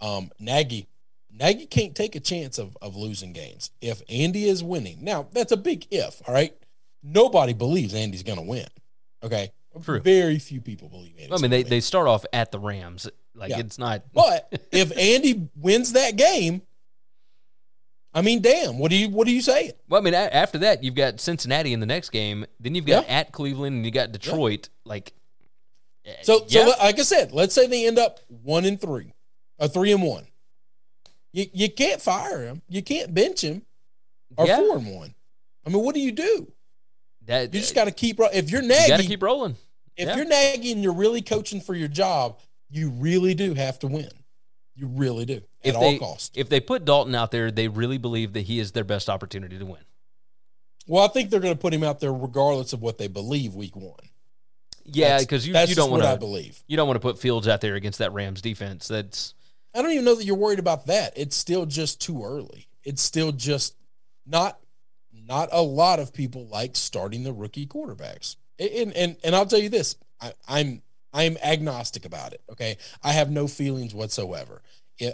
[0.00, 0.86] Um, Nagy,
[1.30, 5.04] Nagy can't take a chance of of losing games if Andy is winning.
[5.04, 6.20] Now that's a big if.
[6.26, 6.56] All right,
[7.02, 8.66] nobody believes Andy's going to win.
[9.22, 9.52] Okay,
[9.84, 10.00] True.
[10.00, 11.70] Very few people believe Andy's I mean, they, win.
[11.70, 13.08] they start off at the Rams.
[13.34, 13.58] Like, Yeah.
[13.60, 14.02] it's not.
[14.12, 16.62] But if Andy wins that game,
[18.12, 19.72] I mean, damn, what do you what do you say?
[19.88, 22.44] Well, I mean, a- after that, you've got Cincinnati in the next game.
[22.58, 23.18] Then you've got Yeah.
[23.18, 24.68] at Cleveland, and you got Detroit.
[24.84, 25.12] Like,
[26.04, 26.64] eh, So, yeah.
[26.64, 29.12] so like I said, let's say they end up one and three,
[29.60, 30.26] or three and one.
[31.32, 32.62] You you can't fire him.
[32.68, 33.62] You can't bench him,
[34.36, 34.56] or Yeah.
[34.56, 35.14] four and one.
[35.64, 36.52] I mean, what do you do?
[37.26, 38.18] that, You just got to keep.
[38.32, 39.56] If you're you got to keep rolling.
[39.96, 40.16] if yeah.
[40.16, 44.08] you're Nagy and you're really coaching for your job, you really do have to win.
[44.74, 46.30] You really do at If all they costs.
[46.34, 49.58] if they put Dalton out there, they really believe that he is their best opportunity
[49.58, 49.82] to win.
[50.86, 53.54] Well, I think they're going to put him out there regardless of what they believe
[53.54, 53.94] week one.
[54.84, 56.64] Yeah, because you, you don't want what I to believe.
[56.66, 58.88] you don't want to put Fields out there against that Rams defense.
[58.88, 59.34] That's
[59.74, 61.12] I don't even know that you're worried about that.
[61.16, 62.66] It's still just too early.
[62.82, 63.76] It's still just
[64.26, 64.58] not
[65.12, 68.36] not a lot of people like starting the rookie quarterbacks.
[68.58, 72.42] And and and I'll tell you this, I, I'm I'm agnostic about it.
[72.50, 74.62] Okay, I have no feelings whatsoever.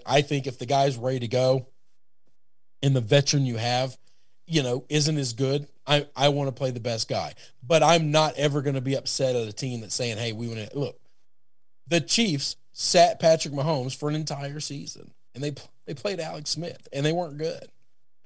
[0.04, 1.68] I- think if the guy's ready to go,
[2.82, 3.96] and the veteran you have,
[4.46, 8.10] you know, isn't as good, I I want to play the best guy, but I'm
[8.10, 10.78] not ever going to be upset at a team that's saying, "Hey, we want to
[10.78, 10.98] look."
[11.86, 15.54] The Chiefs sat Patrick Mahomes for an entire season, and they
[15.86, 17.64] they played Alex Smith, and they weren't good.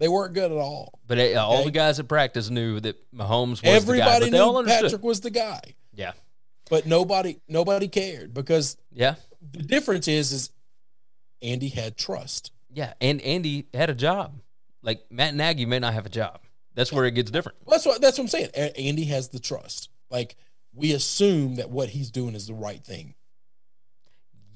[0.00, 0.98] They weren't good at all.
[1.06, 1.64] But uh, all Okay.
[1.66, 4.38] the guys at practice knew that Mahomes was Everybody the guy.
[4.38, 4.64] Knew.
[4.66, 5.60] Patrick was the guy,
[5.94, 6.12] Yeah,
[6.68, 9.14] but nobody nobody cared because yeah,
[9.52, 10.50] the difference is is
[11.42, 12.52] Andy had trust.
[12.72, 12.94] yeah.
[13.00, 14.40] And Andy had a job.
[14.82, 16.40] Like Matt Nagy may not have a job.
[16.74, 17.58] That's where it gets different.
[17.64, 18.48] Well, that's what that's what I'm saying.
[18.54, 19.90] Andy has the trust.
[20.10, 20.36] Like
[20.74, 23.14] we assume that what he's doing is the right thing.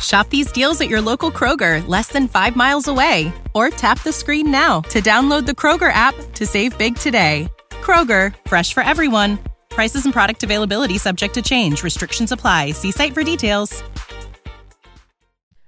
[0.00, 3.32] Shop these deals at your local Kroger, less than five miles away.
[3.54, 7.48] Or tap the screen now to download the Kroger app to save big today.
[7.70, 9.38] Kroger, fresh for everyone.
[9.70, 11.82] Prices and product availability subject to change.
[11.82, 12.72] Restrictions apply.
[12.72, 13.82] See site for details.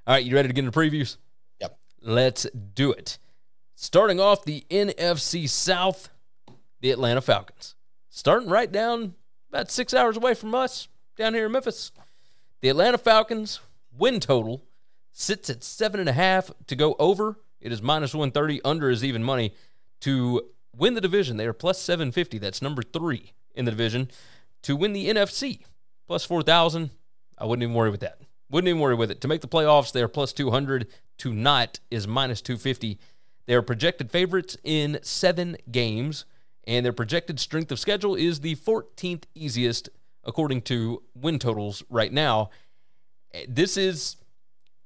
[0.07, 1.17] All right, you ready to get into previews?
[1.61, 1.79] Yep.
[2.03, 3.19] Let's do it.
[3.75, 6.11] Starting off the NFC South,
[6.81, 7.75] the Atlanta Falcons.
[8.09, 9.15] Starting right down
[9.51, 10.87] about six hours away from us
[11.17, 11.91] down here in Memphis.
[12.61, 13.61] The Atlanta Falcons
[13.98, 14.64] win total
[15.12, 17.38] sits at seven and a half to go over.
[17.61, 18.61] It is minus 130.
[18.64, 19.54] Under is even money
[20.00, 20.42] to
[20.76, 21.37] win the division.
[21.37, 22.38] They are plus 750.
[22.38, 24.11] That's number three in the division.
[24.62, 25.61] To win the NFC,
[26.06, 26.90] plus 4,000.
[27.38, 28.20] I wouldn't even worry with that.
[28.50, 29.20] Wouldn't even worry with it.
[29.22, 30.87] To make the playoffs, they are plus 200.
[31.18, 32.98] To not is minus 250.
[33.46, 36.24] They are projected favorites in seven games,
[36.64, 39.88] and their projected strength of schedule is the 14th easiest
[40.24, 42.50] according to win totals right now.
[43.49, 44.16] This is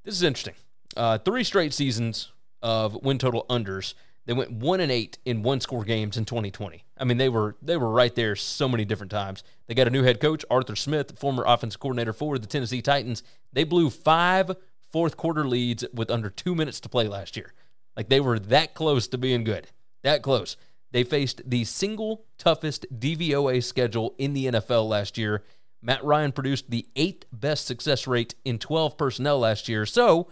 [0.05, 0.55] this is interesting.
[0.97, 2.33] Uh, three straight seasons
[2.63, 3.95] of win total unders.
[4.27, 6.85] They went one and eight in one score games in 2020.
[6.99, 9.43] I mean, they were they were right there so many different times.
[9.67, 13.23] They got a new head coach, Arthur Smith, former offensive coordinator for the Tennessee Titans.
[13.53, 14.53] They blew five
[14.91, 17.55] fourth quarter leads with under two minutes to play last year.
[17.97, 19.69] Like they were that close to being good.
[20.03, 20.57] That close.
[20.93, 25.45] They faced the single toughest DVOA schedule in the NFL last year.
[25.83, 29.87] Matt Ryan produced the eighth best success rate in 12 personnel last year.
[29.87, 30.29] So,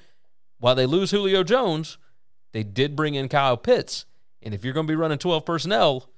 [0.58, 1.98] while they lose Julio Jones,
[2.52, 4.04] they did bring in Kyle Pitts.
[4.42, 6.10] And if you're going to be running 12 personnel,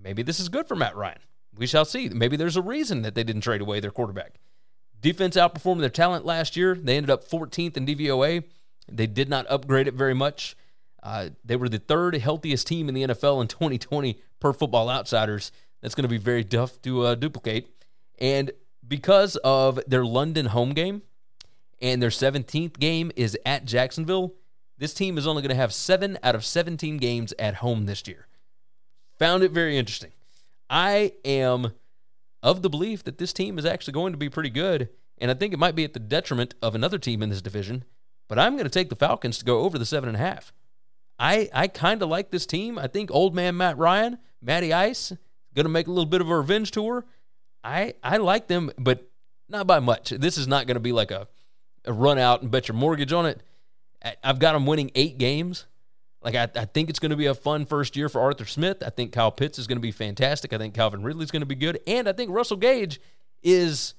[0.00, 1.18] maybe this is good for Matt Ryan.
[1.56, 2.08] We shall see.
[2.08, 4.38] Maybe there's a reason that they didn't trade away their quarterback.
[5.00, 6.74] Defense outperformed their talent last year.
[6.74, 8.44] They ended up 14th in DVOA.
[8.90, 10.56] They did not upgrade it very much.
[11.02, 15.52] Uh, they were the third healthiest team in the NFL in 2020 per Football Outsiders.
[15.80, 17.68] That's going to be very tough to uh, duplicate.
[18.18, 18.52] And
[18.86, 21.02] because of their London home game
[21.80, 24.34] and their 17th game is at Jacksonville,
[24.78, 28.06] this team is only going to have seven out of 17 games at home this
[28.06, 28.26] year.
[29.18, 30.12] Found it very interesting.
[30.68, 31.72] I am
[32.42, 35.34] of the belief that this team is actually going to be pretty good, and I
[35.34, 37.84] think it might be at the detriment of another team in this division.
[38.28, 40.52] But I'm going to take the Falcons to go over the seven and a half.
[41.18, 42.78] I I kind of like this team.
[42.78, 45.12] I think old man Matt Ryan, Matty Ice,
[45.54, 47.06] going to make a little bit of a revenge tour.
[47.66, 49.10] I I like them, but
[49.48, 50.10] not by much.
[50.10, 51.26] This is not going to be like a,
[51.84, 53.42] a run out and bet your mortgage on it.
[54.22, 55.66] I've got them winning eight games.
[56.22, 58.82] Like I, I think it's going to be a fun first year for Arthur Smith.
[58.86, 60.52] I think Kyle Pitts is going to be fantastic.
[60.52, 63.00] I think Calvin Ridley's going to be good, and I think Russell Gage
[63.42, 63.94] is.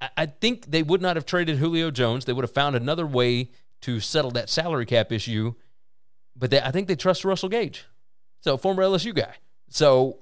[0.00, 2.24] I, I think they would not have traded Julio Jones.
[2.24, 3.50] They would have found another way
[3.82, 5.54] to settle that salary cap issue.
[6.34, 7.86] But they, I think they trust Russell Gage,
[8.40, 9.34] so former LSU guy.
[9.70, 10.18] So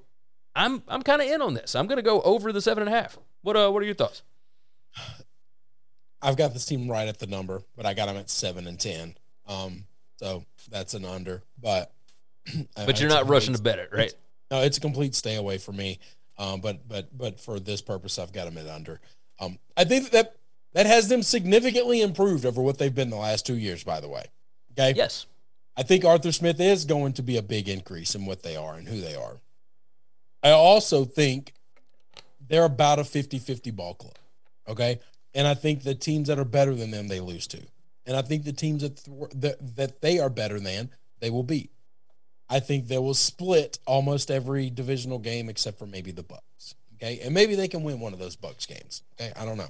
[0.57, 1.75] I'm I'm kind of in on this.
[1.75, 3.17] I'm going to go over the seven and a half.
[3.43, 4.23] What uh What are your thoughts?
[6.21, 8.79] I've got this team right at the number, but I got them at seven and
[8.79, 9.15] ten.
[9.45, 9.85] Um,
[10.17, 11.43] so that's an under.
[11.61, 11.93] But
[12.75, 14.13] But you're not rushing to bet it, right?
[14.49, 15.99] No, it's a complete stay away for me.
[16.39, 18.99] Um, but but but for this purpose, I've got them at under.
[19.39, 20.35] Um, I think that
[20.73, 23.83] that has them significantly improved over what they've been the last two years.
[23.83, 24.25] By the way,
[24.71, 24.93] okay.
[24.95, 25.27] Yes.
[25.75, 28.73] I think Arthur Smith is going to be a big increase in what they are
[28.73, 29.37] and who they are.
[30.43, 31.53] I also think
[32.47, 34.15] they're about a 50-50 ball club.
[34.67, 34.99] Okay.
[35.33, 37.61] And I think the teams that are better than them, they lose to.
[38.05, 41.43] And I think the teams that th- that, that they are better than, they will
[41.43, 41.71] beat.
[42.49, 46.75] I think they will split almost every divisional game except for maybe the Bucs.
[46.95, 49.03] Okay, and maybe they can win one of those Bucs games.
[49.19, 49.69] Okay, I don't know,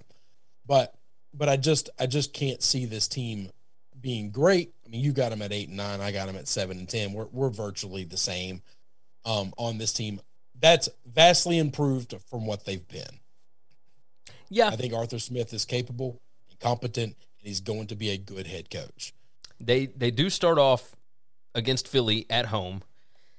[0.65, 0.93] but
[1.34, 3.49] but I just I just can't see this team
[3.99, 4.74] being great.
[4.86, 5.99] I mean, you got them at eight and nine.
[5.99, 7.13] I got them at seven and ten.
[7.13, 8.61] We're we're virtually the same
[9.26, 10.22] um, on this team.
[10.60, 13.20] That's vastly improved from what they've been.
[14.49, 18.18] Yeah, I think Arthur Smith is capable, and competent, and he's going to be a
[18.18, 19.14] good head coach.
[19.60, 20.95] They they do start off
[21.53, 22.82] against Philly at home.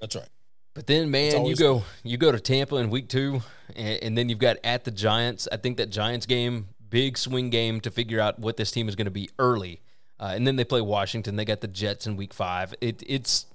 [0.01, 0.29] That's right.
[0.75, 3.43] But then, man, you go you go to Tampa in week two,
[3.75, 5.49] and, and, then you've got at the Giants.
[5.51, 8.95] I think that Giants game, big swing game to figure out what this team is
[8.95, 9.81] going to be early,
[10.21, 11.35] uh, and then they play Washington.
[11.35, 12.75] They got the Jets in week five.
[12.81, 13.47] It, it's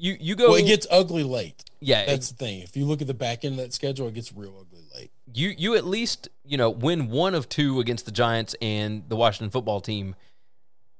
[0.00, 0.50] you you go.
[0.50, 1.64] Well, it gets ugly late.
[1.80, 2.60] Yeah, that's it, the thing.
[2.60, 5.10] If you look at the back end of that schedule, it gets real ugly late.
[5.32, 9.16] You you at least you know win one of two against the Giants and the
[9.16, 10.14] Washington football team.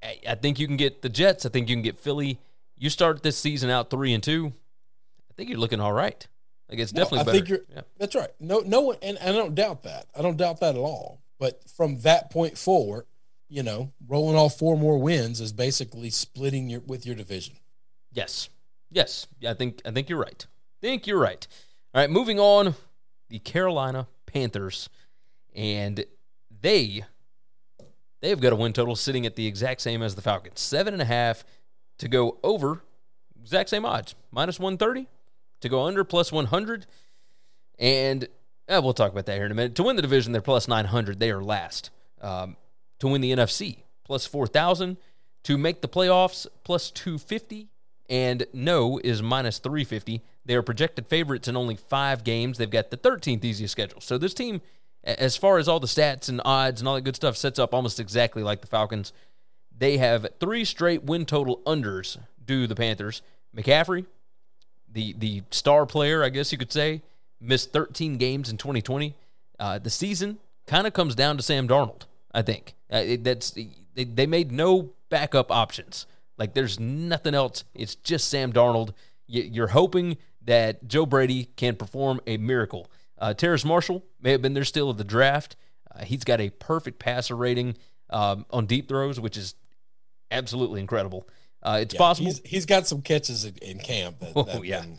[0.02, 1.44] I, I think you can get the Jets.
[1.44, 2.38] I think you can get Philly.
[2.76, 4.54] You start this season out three and two
[5.30, 6.26] I think you're looking all right.
[6.68, 7.38] Like it's no, definitely I better.
[7.38, 7.82] Think you're, yeah.
[7.98, 8.30] That's right.
[8.38, 10.06] No, no one, and, and I don't doubt that.
[10.16, 11.20] I don't doubt that at all.
[11.38, 13.06] But from that point forward,
[13.48, 17.56] you know, rolling all four more wins is basically splitting your with your division.
[18.12, 18.48] Yes,
[18.90, 19.26] yes.
[19.46, 20.46] I think I think you're right.
[20.48, 21.46] I think you're right.
[21.94, 22.74] All right, moving on.
[23.28, 24.88] The Carolina Panthers,
[25.54, 26.04] and
[26.60, 27.04] they
[28.20, 31.02] they've got a win total sitting at the exact same as the Falcons, seven and
[31.02, 31.44] a half
[31.98, 32.82] to go over
[33.40, 35.06] exact same odds, minus 130
[35.60, 36.86] to go under, plus 100.
[37.78, 38.28] And
[38.68, 39.74] eh, we'll talk about that here in a minute.
[39.76, 41.18] To win the division, they're plus 900.
[41.18, 41.90] They are last.
[42.20, 42.56] Um,
[42.98, 44.96] to win the NFC, plus 4,000.
[45.44, 47.68] To make the playoffs, plus 250.
[48.10, 50.20] And no is minus 350.
[50.44, 52.58] They are projected favorites in only five games.
[52.58, 54.00] They've got the 13th easiest schedule.
[54.00, 54.60] So this team,
[55.04, 57.72] as far as all the stats and odds and all that good stuff, sets up
[57.72, 59.12] almost exactly like the Falcons.
[59.76, 63.22] They have three straight win total unders do the Panthers.
[63.56, 64.06] McCaffrey,
[64.92, 67.02] the the star player, I guess you could say,
[67.40, 69.14] missed 13 games in 2020.
[69.58, 72.02] Uh, the season kind of comes down to Sam Darnold.
[72.32, 73.52] I think uh, it, that's
[73.94, 76.06] they, they made no backup options.
[76.40, 77.64] Like there's nothing else.
[77.74, 78.94] It's just Sam Darnold.
[79.26, 82.90] You're hoping that Joe Brady can perform a miracle.
[83.18, 85.56] Uh, Terrace Marshall may have been there still at the draft.
[85.94, 87.76] Uh, he's got a perfect passer rating
[88.08, 89.54] um, on deep throws, which is
[90.30, 91.28] absolutely incredible.
[91.62, 92.30] Uh, it's yeah, possible.
[92.30, 94.20] He's, he's got some catches in, in camp.
[94.20, 94.98] That, oh yeah, been,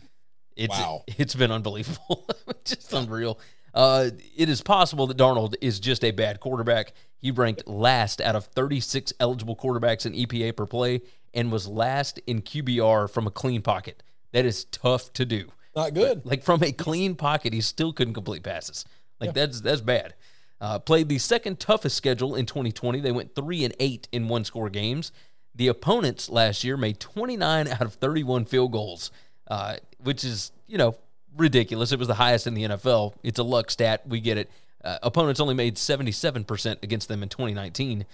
[0.54, 1.02] it's wow.
[1.08, 2.24] it's been unbelievable,
[2.64, 3.40] just unreal.
[3.74, 6.92] Uh, it is possible that Darnold is just a bad quarterback.
[7.16, 11.00] He ranked last out of 36 eligible quarterbacks in EPA per play
[11.34, 14.02] and was last in QBR from a clean pocket.
[14.32, 15.48] That is tough to do.
[15.74, 16.22] Not good.
[16.22, 18.84] But, like from a clean pocket, he still couldn't complete passes.
[19.20, 19.32] Like yeah.
[19.32, 20.14] that's that's bad.
[20.60, 23.00] Uh, played the second toughest schedule in 2020.
[23.00, 25.10] They went three and eight in one score games.
[25.54, 29.10] The opponents last year made 29 out of 31 field goals,
[29.48, 30.96] uh, which is, you know,
[31.36, 31.92] ridiculous.
[31.92, 33.14] It was the highest in the NFL.
[33.22, 34.02] It's a luck stat.
[34.06, 34.50] We get it.
[34.84, 38.06] Uh, opponents only made 77% against them in 2019.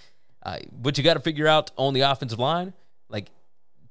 [0.43, 2.73] Uh, but you got to figure out on the offensive line,
[3.09, 3.31] like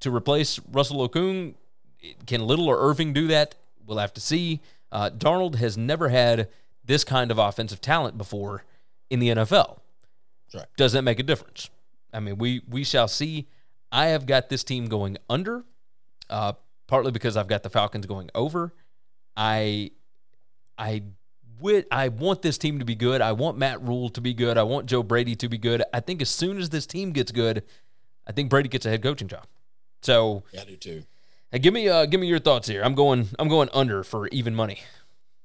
[0.00, 1.54] to replace Russell Okung,
[2.26, 3.54] can Little or Erving do that?
[3.86, 4.60] We'll have to see.
[4.90, 6.48] Uh, Darnold has never had
[6.84, 8.64] this kind of offensive talent before
[9.10, 9.80] in the NFL.
[10.54, 10.66] Right.
[10.76, 11.68] Does that make a difference?
[12.12, 13.48] I mean, we we shall see.
[13.92, 15.64] I have got this team going under,
[16.30, 16.54] uh,
[16.86, 18.72] partly because I've got the Falcons going over.
[19.36, 19.90] I
[20.78, 21.02] I
[21.60, 23.20] would I want this team to be good.
[23.20, 24.56] I want Matt Rhule to be good.
[24.56, 25.82] I want Joe Brady to be good.
[25.92, 27.64] I think as soon as this team gets good,
[28.28, 29.46] I think Brady gets a head coaching job.
[30.02, 31.04] So yeah, I do too.
[31.50, 32.82] Hey, give me uh, give me your thoughts here.
[32.82, 34.80] I'm going I'm going under for even money.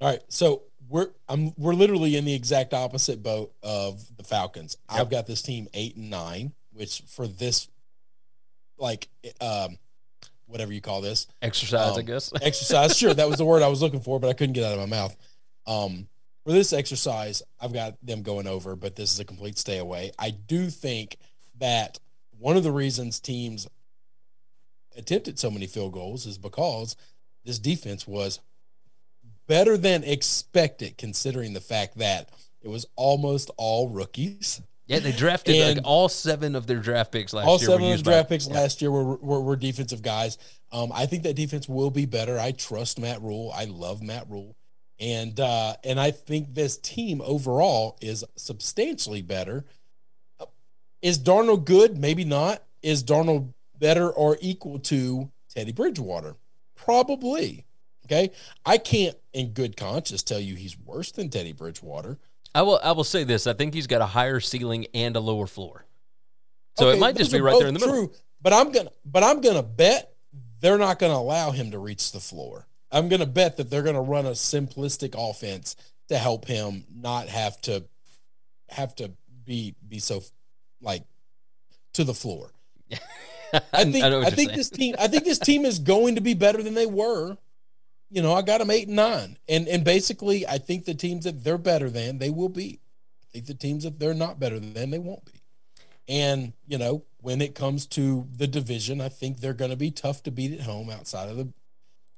[0.01, 4.77] All right, so we're I'm we're literally in the exact opposite boat of the Falcons.
[4.91, 5.01] Yep.
[5.01, 7.69] I've got this team eight and nine, which for this
[8.77, 9.07] like
[9.39, 9.77] um
[10.45, 12.97] whatever you call this exercise, um, I guess exercise.
[12.97, 14.79] Sure, that was the word I was looking for, but I couldn't get out of
[14.79, 15.15] my mouth.
[15.65, 16.07] Um,
[16.43, 20.11] for this exercise, I've got them going over, but this is a complete stay away.
[20.19, 21.17] I do think
[21.59, 21.99] that
[22.43, 23.67] one of the reasons teams
[24.97, 26.97] attempted so many field goals is because
[27.45, 28.41] this defense was
[29.47, 32.29] better than expected, considering the fact that
[32.61, 34.61] it was almost all rookies.
[34.87, 37.69] Yeah, they drafted And- like all seven of their draft picks last All year.
[37.69, 40.37] seven of by- draft picks last year were, were were defensive guys.
[40.73, 42.37] Um, I think that defense will be better.
[42.37, 43.51] I trust Matt Rhule.
[43.55, 44.57] I love Matt Rhule,
[44.99, 49.63] and uh, and I think this team overall is substantially better.
[51.03, 51.97] Is Darnold good?
[51.97, 52.63] Maybe not.
[52.81, 56.35] Is Darnold better or equal to Teddy Bridgewater?
[56.75, 57.65] Probably.
[58.05, 58.31] Okay.
[58.65, 62.17] I can't, in good conscience, tell you he's worse than Teddy Bridgewater.
[62.55, 62.79] I will.
[62.83, 63.47] I will say this.
[63.47, 65.85] I think he's got a higher ceiling and a lower floor.
[66.77, 68.07] So Okay, it might just be right there in the middle.
[68.07, 70.13] True, but I'm gonna but I'm gonna bet
[70.61, 72.67] they're not gonna allow him to reach the floor.
[72.91, 75.75] I'm gonna bet that they're gonna run a simplistic offense
[76.09, 77.85] to help him not have to
[78.69, 79.11] have to
[79.45, 80.21] be be so
[80.83, 81.03] like
[81.93, 82.51] to the floor.
[83.73, 84.57] I think I, you're think saying.
[84.57, 87.37] this team I think this team is going to be better than they were.
[88.09, 91.25] You know, I got them eight and nine, and and basically, I think the teams
[91.25, 92.79] that they're better than they will be.
[93.23, 95.41] I think the teams that they're not better than they won't be.
[96.07, 99.91] And you know, when it comes to the division, I think they're going to be
[99.91, 101.53] tough to beat at home outside of the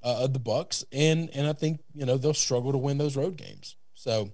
[0.04, 3.16] uh, of the Bucs, and and I think you know they'll struggle to win those
[3.18, 3.76] road games.
[3.94, 4.32] So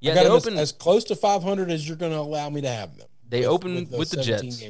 [0.00, 0.58] Yeah, I got they 'em as, open.
[0.58, 3.08] as close to 500 as you're going to allow me to have them.
[3.32, 4.62] They open the with the Jets.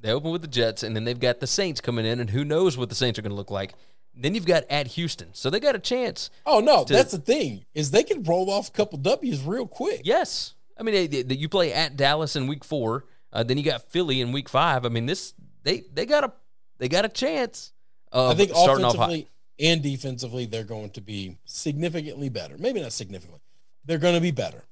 [0.00, 2.44] They open with the Jets, and then they've got the Saints coming in, and who
[2.44, 3.72] knows what the Saints are going to look like.
[4.14, 6.28] Then you've got at Houston, so they got a chance.
[6.44, 9.66] Oh no, to- that's the thing is they can roll off a couple W's real
[9.66, 10.02] quick.
[10.04, 13.64] Yes, I mean they, they- you play at Dallas in Week Four, uh, then you
[13.64, 14.84] got Philly in Week Five.
[14.84, 15.32] I mean this
[15.62, 16.32] they they got a
[16.76, 17.72] they got a chance.
[18.12, 22.58] Of I think starting off offensively and defensively, they're going to be significantly better.
[22.58, 23.40] Maybe not significantly.
[23.86, 24.64] They're going to be better.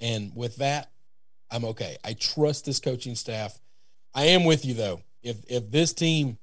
[0.00, 0.90] And with that,
[1.50, 1.96] I'm okay.
[2.04, 3.58] I trust this coaching staff.
[4.14, 5.02] I am with you though.
[5.22, 6.38] If if this team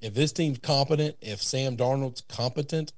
[0.00, 2.92] if this team's competent, if Sam Darnold's competent,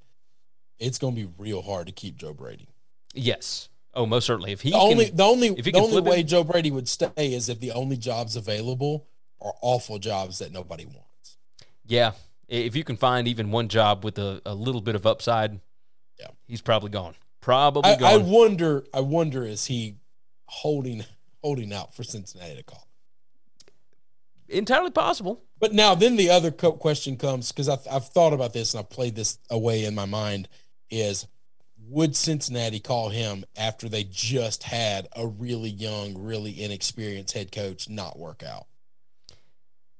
[0.79, 2.67] it's going to be real hard to keep Joe Brady.
[3.13, 3.67] Yes.
[3.93, 4.51] Oh, most certainly.
[4.53, 7.11] If he the only can, the only the only way him- Joe Brady would stay
[7.17, 9.05] is if the only jobs available
[9.41, 11.37] are awful jobs that nobody wants.
[11.85, 12.11] yeah,
[12.47, 15.59] if you can find even one job with a, a little bit of upside,
[16.19, 16.27] Yeah.
[16.47, 17.15] he's probably gone.
[17.41, 18.85] Probably I, I wonder.
[18.93, 19.95] I wonder is he
[20.45, 21.03] holding
[21.43, 22.87] holding out for Cincinnati to call?
[24.49, 25.43] Entirely possible.
[25.59, 28.79] But now, then the other co- question comes because I've, I've thought about this and
[28.79, 30.49] I've played this away in my mind:
[30.89, 31.27] is
[31.87, 37.89] would Cincinnati call him after they just had a really young, really inexperienced head coach
[37.89, 38.67] not work out?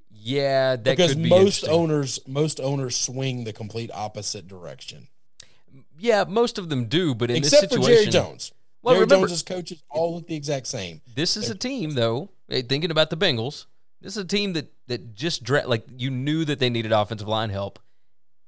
[0.09, 5.07] Yeah, that because could be most owners, most owners swing the complete opposite direction,
[5.97, 8.51] Yeah, most of them do, but in except this for situation, Jerry Jones.
[8.83, 11.01] Well, Jerry remember- Jones's coaches all look the exact same.
[11.15, 12.29] This is a team, though.
[12.49, 13.65] eh, Thinking about the Bengals,
[14.01, 17.27] this is a team that that just dra- like you knew that they needed offensive
[17.27, 17.79] line help,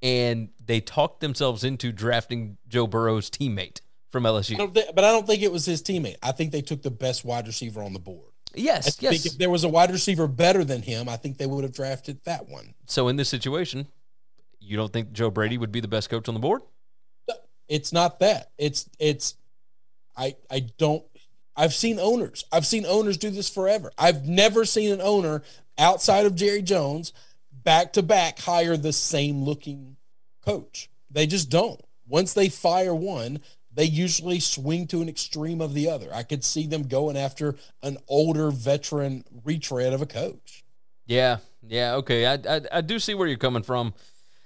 [0.01, 3.79] and they talked themselves into drafting Joe Burrow's teammate
[4.09, 4.57] from LSU.
[4.57, 6.17] don't but I don't think it was his teammate.
[6.21, 8.31] I think they took the best wide receiver on the board.
[8.53, 9.25] I Yes, think yes.
[9.25, 12.19] if there was a wide receiver better than him, I think they would have drafted
[12.25, 12.73] that one.
[12.86, 13.88] So in this situation,
[14.59, 16.61] you don't think Joe Brady would be the best coach on the board?
[17.67, 18.51] It's not that.
[18.57, 19.36] It's it's
[20.18, 21.03] I I don't
[21.55, 22.43] I've seen owners.
[22.51, 23.91] I've seen owners do this forever.
[23.97, 25.41] I've never seen an owner
[25.78, 27.13] outside of Jerry Jones
[27.51, 29.95] back to back hire the same looking
[30.43, 30.89] coach.
[31.09, 31.82] They just don't.
[32.07, 33.39] Once they fire one,
[33.74, 36.07] they usually swing to an extreme of the other.
[36.13, 40.63] I could see them going after an older veteran retread of a coach.
[41.05, 41.95] Yeah, yeah.
[41.95, 43.93] Okay, I I, I do see where you're coming from.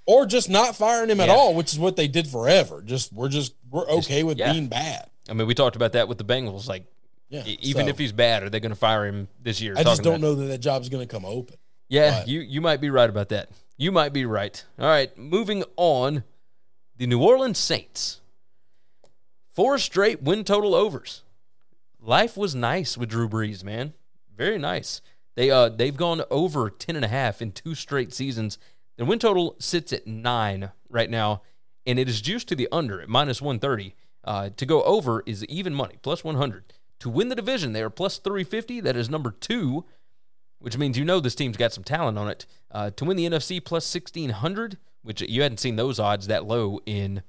[0.06, 2.82] or just not firing him at all, which is what they did forever.
[2.82, 4.52] Just we're just we're okay with yeah.
[4.52, 5.08] being bad.
[5.30, 6.68] I mean, we talked about that with the Bengals.
[6.68, 6.84] Like,
[7.28, 9.74] Yeah, even so if he's bad, are they going to fire him this year?
[9.76, 11.56] I just don't about- know that that job's going to come open.
[11.88, 13.48] Yeah, But- you you might be right about that.
[13.76, 14.62] You might be right.
[14.78, 16.24] All right, moving on.
[16.96, 18.20] The New Orleans Saints.
[19.54, 21.22] Four straight win total overs.
[21.98, 23.94] Life was nice with Drew Brees, man.
[24.36, 25.00] Very nice.
[25.36, 28.58] They uh they've gone over 10 and a half in two straight seasons.
[28.96, 31.42] The win total sits at 9 right now
[31.86, 33.94] and it is juiced to the under at minus 130.
[34.24, 36.72] Uh, to go over is even money, plus 100.
[37.00, 38.80] To win the division, they are plus 350.
[38.80, 39.84] That is number 2
[40.60, 42.46] which means you know this team's got some talent on it.
[42.70, 46.78] Uh, to win the NFC plus 1600, which you hadn't seen those odds that low
[46.86, 47.22] in,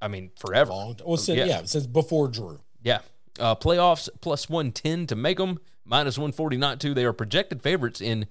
[0.00, 0.70] I mean, forever.
[0.70, 1.44] Well, since, Yeah.
[1.44, 1.62] yeah.
[1.64, 2.60] since before Drew.
[2.82, 3.00] Yeah.
[3.38, 6.94] Uh, playoffs plus 110 to make them, minus 140 not to.
[6.94, 8.26] They are projected favorites in,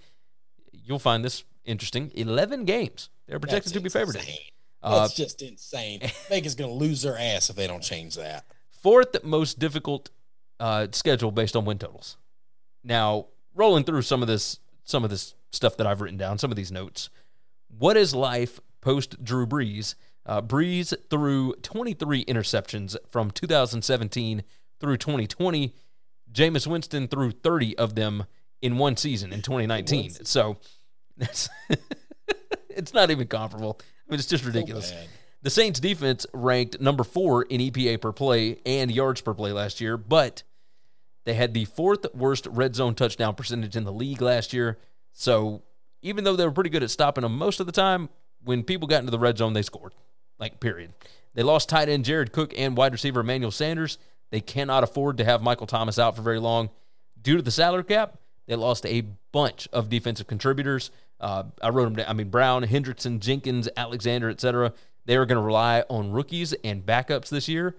[0.73, 3.09] you'll find this interesting, 11 games.
[3.27, 4.23] They're projected That's to be favored in.
[4.81, 6.01] Uh, That's just insane.
[6.29, 8.45] Vegas going to lose their ass if they don't change that.
[8.69, 10.09] fourth most difficult
[10.59, 12.17] uh, schedule based on win totals.
[12.83, 16.51] Now, rolling through some of this, some of this stuff that I've written down, some
[16.51, 17.09] of these notes.
[17.77, 19.95] What is life post Drew Brees?
[20.25, 24.43] Uh, Brees threw 23 interceptions from 2017
[24.79, 25.73] through 2020.
[26.31, 28.25] Jameis Winston threw 30 of them
[28.61, 30.11] in one season in 2019.
[30.25, 30.57] So
[31.17, 31.49] that's
[32.69, 33.79] it's not even comparable.
[34.09, 34.91] I mean, it's just ridiculous.
[34.91, 35.07] bad.
[35.43, 39.79] the Saints defense ranked number four in EPA per play and yards per play last
[39.79, 40.41] year, but
[41.25, 44.79] they had the fourth worst red zone touchdown percentage in the league last year.
[45.13, 45.61] So
[46.01, 48.09] even though they were pretty good at stopping them most of the time,
[48.43, 49.93] when people got into the red zone, they scored.
[50.39, 50.93] Like, period.
[51.35, 53.97] They lost tight end Jared Cook and wide receiver Emmanuel Sanders.
[54.31, 56.69] They cannot afford to have Michael Thomas out for very long.
[57.21, 59.01] Due to the salary cap, they lost a
[59.31, 60.89] bunch of defensive contributors.
[61.19, 62.05] Uh, I wrote them down.
[62.07, 64.73] I mean, Brown, Hendrickson, Jenkins, Alexander, etc.
[65.05, 67.75] They are going to rely on rookies and backups this year.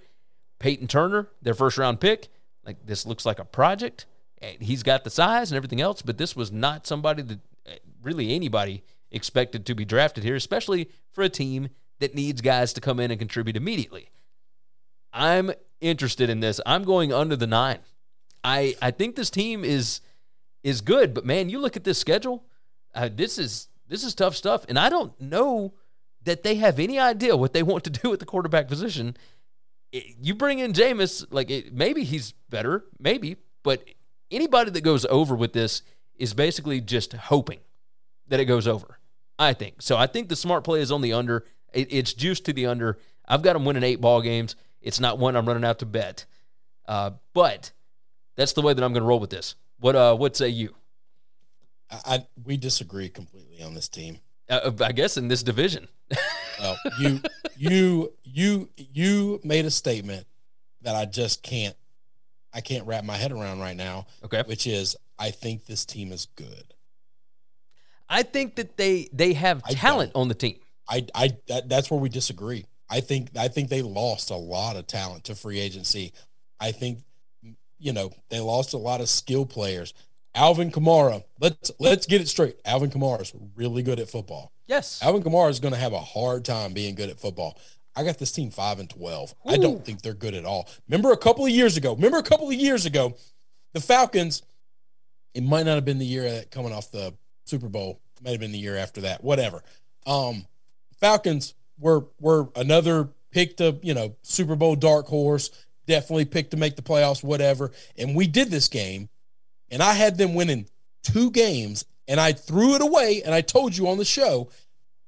[0.59, 2.29] Payton Turner, their first round pick,
[2.65, 4.07] like this looks like a project.
[4.61, 7.73] He's got the size and everything else, but this was not somebody that uh,
[8.03, 11.69] really anybody expected to be drafted here, especially for a team
[11.99, 14.11] that needs guys to come in and contribute immediately.
[15.13, 16.61] I'm interested in this.
[16.65, 17.79] I'm going under the nine.
[18.45, 20.01] I I think this team is
[20.63, 22.45] is good, but man, you look at this schedule.
[22.95, 25.75] Uh, this is this is tough stuff, and I don't know
[26.23, 29.17] that they have any idea what they want to do at the quarterback position.
[29.93, 33.85] It- you bring in Jameis, like it, maybe he's better, maybe, but
[34.31, 35.83] anybody that goes over with this
[36.17, 37.61] is basically just hoping
[38.29, 38.99] that it goes over.
[39.39, 39.97] I think so.
[39.97, 41.45] I think the smart play is on the under.
[41.73, 42.99] It, it's juiced to the under.
[43.27, 44.55] I've got them winning eight ball games.
[44.83, 46.27] It's not one I'm running out to bet,
[46.87, 47.73] uh, but
[48.37, 49.55] that's the way that I'm going to roll with this.
[49.79, 50.75] What uh, what say you?
[51.91, 54.19] I, I we disagree completely on this team.
[54.49, 55.89] Uh, I guess in this division.
[56.59, 57.21] Well, you
[57.57, 60.27] you you you made a statement
[60.83, 61.77] that I just can't
[62.53, 64.07] I can't wrap my head around right now.
[64.25, 64.43] Okay.
[64.47, 66.75] Which is I think this team is good.
[68.09, 70.57] I think that they they have talent on the team.
[70.89, 72.67] I I that, that's where we disagree.
[72.89, 76.13] I think I think they lost a lot of talent to free agency.
[76.59, 76.99] I think
[77.81, 79.95] you know, they lost a lot of skill players.
[80.35, 82.57] Alvin Kamara, let's let's get it straight.
[82.65, 84.53] Alvin Kamara is really good at football.
[84.67, 85.01] Yes.
[85.03, 87.59] Alvin Kamara is going to have a hard time being good at football.
[87.97, 89.35] I got this team five and twelve.
[89.45, 90.69] I don't think they're good at all.
[90.89, 91.95] Remember a couple of years ago.
[91.95, 93.17] Remember a couple of years ago,
[93.73, 94.43] the Falcons.
[95.35, 97.15] It might not have been the year that coming off the
[97.45, 98.01] Super Bowl.
[98.17, 99.23] It might have been the year after that.
[99.23, 99.63] Whatever.
[100.07, 100.47] Um,
[101.01, 105.51] Falcons were were another pick to you know Super Bowl dark horse.
[105.87, 107.25] Definitely picked to make the playoffs.
[107.25, 107.73] Whatever.
[107.99, 109.09] And we did this game,
[109.71, 110.67] and I had them winning
[111.03, 113.23] two games, and I threw it away.
[113.25, 114.51] And I told you on the show,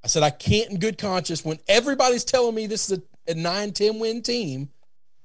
[0.04, 3.34] I said I can't in good conscience when everybody's telling me this is a, a
[3.34, 4.70] 9-10 win team.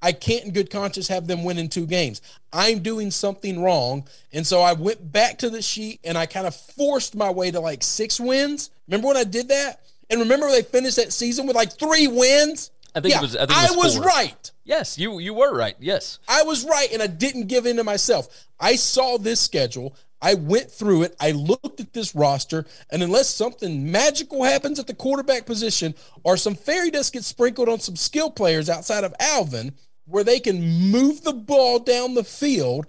[0.02, 2.22] I can't in good conscience have them winning two games.
[2.54, 4.08] I'm doing something wrong.
[4.32, 7.50] And so I went back to the sheet and I kind of forced my way
[7.50, 8.70] to like six wins.
[8.88, 9.82] Remember when I did that?
[10.10, 12.72] And remember they finished that season with like three wins?
[12.98, 14.52] I think it Yeah, was- I think it was was right.
[14.64, 15.76] Yes, you you were right.
[15.80, 16.20] Yes.
[16.28, 18.28] I was right and I didn't give in to myself.
[18.60, 19.96] I saw this schedule.
[20.20, 21.16] I went through it.
[21.20, 25.94] I looked at this roster, and unless something magical happens at the quarterback position
[26.24, 29.74] or some fairy dust gets sprinkled on some skill players outside of Alvin
[30.06, 32.88] where they can move the ball down the field,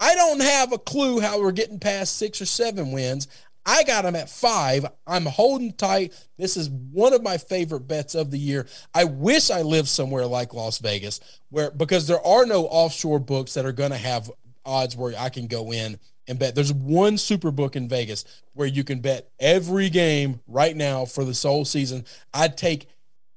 [0.00, 3.28] I don't have a clue how we're getting past six or seven wins.
[3.68, 4.86] I got them at five.
[5.06, 6.14] I'm holding tight.
[6.38, 8.66] This is one of my favorite bets of the year.
[8.94, 13.52] I wish I lived somewhere like Las Vegas, where because there are no offshore books
[13.54, 14.30] that are going to have
[14.64, 16.54] odds where I can go in and bet.
[16.54, 21.26] There's one super book in Vegas where you can bet every game right now for
[21.26, 22.06] the sole season.
[22.32, 22.88] I'd take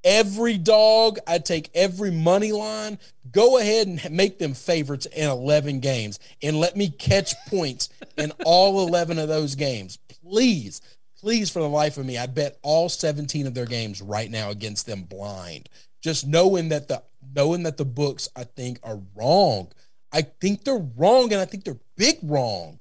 [0.03, 1.19] every dog.
[1.27, 2.99] I'd take every money line.
[3.31, 8.31] Go ahead and make them favorites in 11 games and let me catch points in
[8.45, 9.97] all 11 of those games.
[10.23, 10.81] Please,
[11.19, 14.49] please, for the life of me, I'd bet all 17 of their games right now
[14.49, 15.69] against them blind.
[16.01, 17.03] Just knowing that the
[17.35, 19.71] knowing that the books I think are wrong.
[20.11, 22.79] I think they're wrong and I think they're big wrong.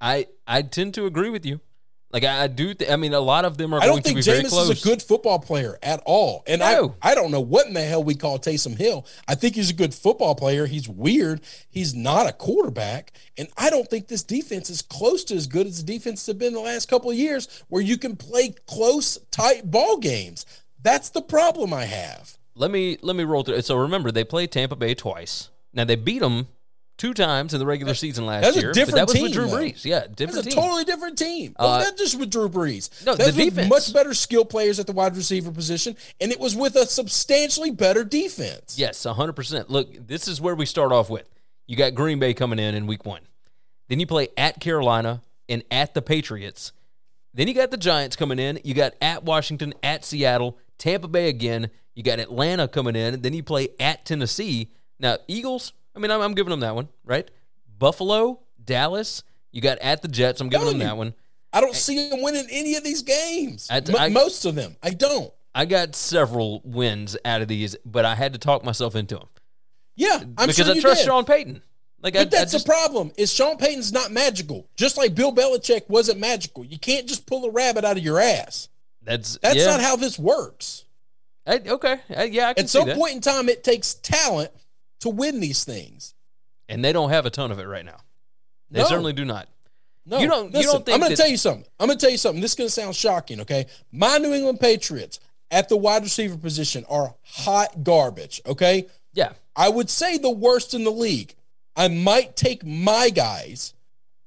[0.00, 1.60] I I tend to agree with you.
[2.10, 2.72] Like I, I do.
[2.72, 5.02] Th- I mean, a lot of them are I don't think Jameis is a good
[5.02, 6.42] football player at all.
[6.46, 6.94] And No.
[7.02, 9.04] I, I don't know what in the hell we call Taysom Hill.
[9.26, 10.64] I think he's a good football player.
[10.66, 11.42] He's weird.
[11.68, 13.12] He's not a quarterback.
[13.36, 16.38] And I don't think this defense is close to as good as the defense have
[16.38, 20.46] been the last couple of years where you can play close, tight ball games.
[20.82, 22.38] That's the problem I have.
[22.54, 23.56] let me let me roll through.
[23.56, 23.66] it.
[23.66, 25.50] So remember, they played Tampa Bay twice.
[25.74, 26.48] Now they beat them
[26.98, 28.72] two times in the regular season last That's a year.
[28.72, 29.56] different but that was team, with Drew though.
[29.56, 29.84] Brees.
[29.84, 30.58] Yeah, That's different a team.
[30.60, 31.54] totally different team.
[31.58, 32.90] Uh, not just with Drew Brees.
[33.06, 33.68] No, That's the defense.
[33.70, 37.70] much better skill players at the wide receiver position, and it was with a substantially
[37.70, 38.78] better defense.
[38.78, 39.70] Yes, 100%.
[39.70, 41.26] Look, this is where we start off with.
[41.66, 43.22] You got Green Bay coming in in week one.
[43.88, 46.72] Then you play at Carolina and at the Patriots.
[47.34, 48.58] Then you got the Giants coming in.
[48.64, 51.70] You got at Washington, at Seattle, Tampa Bay again.
[51.94, 53.20] You got Atlanta coming in.
[53.22, 54.70] Then you play at Tennessee.
[54.98, 57.28] Now, Eagles, I mean, I'm, I'm giving them that one, right?
[57.78, 59.24] Buffalo, Dallas.
[59.50, 60.40] You got at the Jets.
[60.40, 61.12] I'm giving them that one.
[61.52, 63.66] I don't see them winning any of these games.
[63.68, 65.32] I- M- I- most of them, I don't.
[65.54, 69.26] I got several wins out of these, but I had to talk myself into them
[69.96, 71.06] Yeah, I'm because sure I trust did.
[71.06, 71.62] Sean Payton.
[72.00, 73.10] Like But I that's just the problem.
[73.16, 74.68] Is Sean Payton's not magical?
[74.76, 76.64] Just like Bill Belichick wasn't magical.
[76.64, 78.68] You can't just pull a rabbit out of your ass.
[79.02, 79.66] that's That's yeah.
[79.66, 80.84] not how this works.
[81.44, 84.52] I, okay, yeah, I can At some point in time, it takes talent
[85.00, 86.14] to win these things.
[86.70, 87.96] and they don't have a ton of it right now.
[88.70, 88.88] They No.
[88.88, 89.48] certainly do not.
[90.04, 91.64] No, You don't- you don't think I'm going that- to tell you something.
[91.80, 92.42] I'm going to tell you something.
[92.42, 93.40] This is going to sound shocking.
[93.40, 95.18] Okay, my New England Patriots
[95.50, 98.42] at the wide receiver position are hot garbage.
[98.44, 101.34] Okay, Yeah, I would say the worst in the league.
[101.74, 103.72] I might take my guys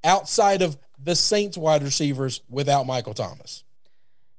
[0.03, 3.63] outside of the Saints wide receivers without Michael Thomas.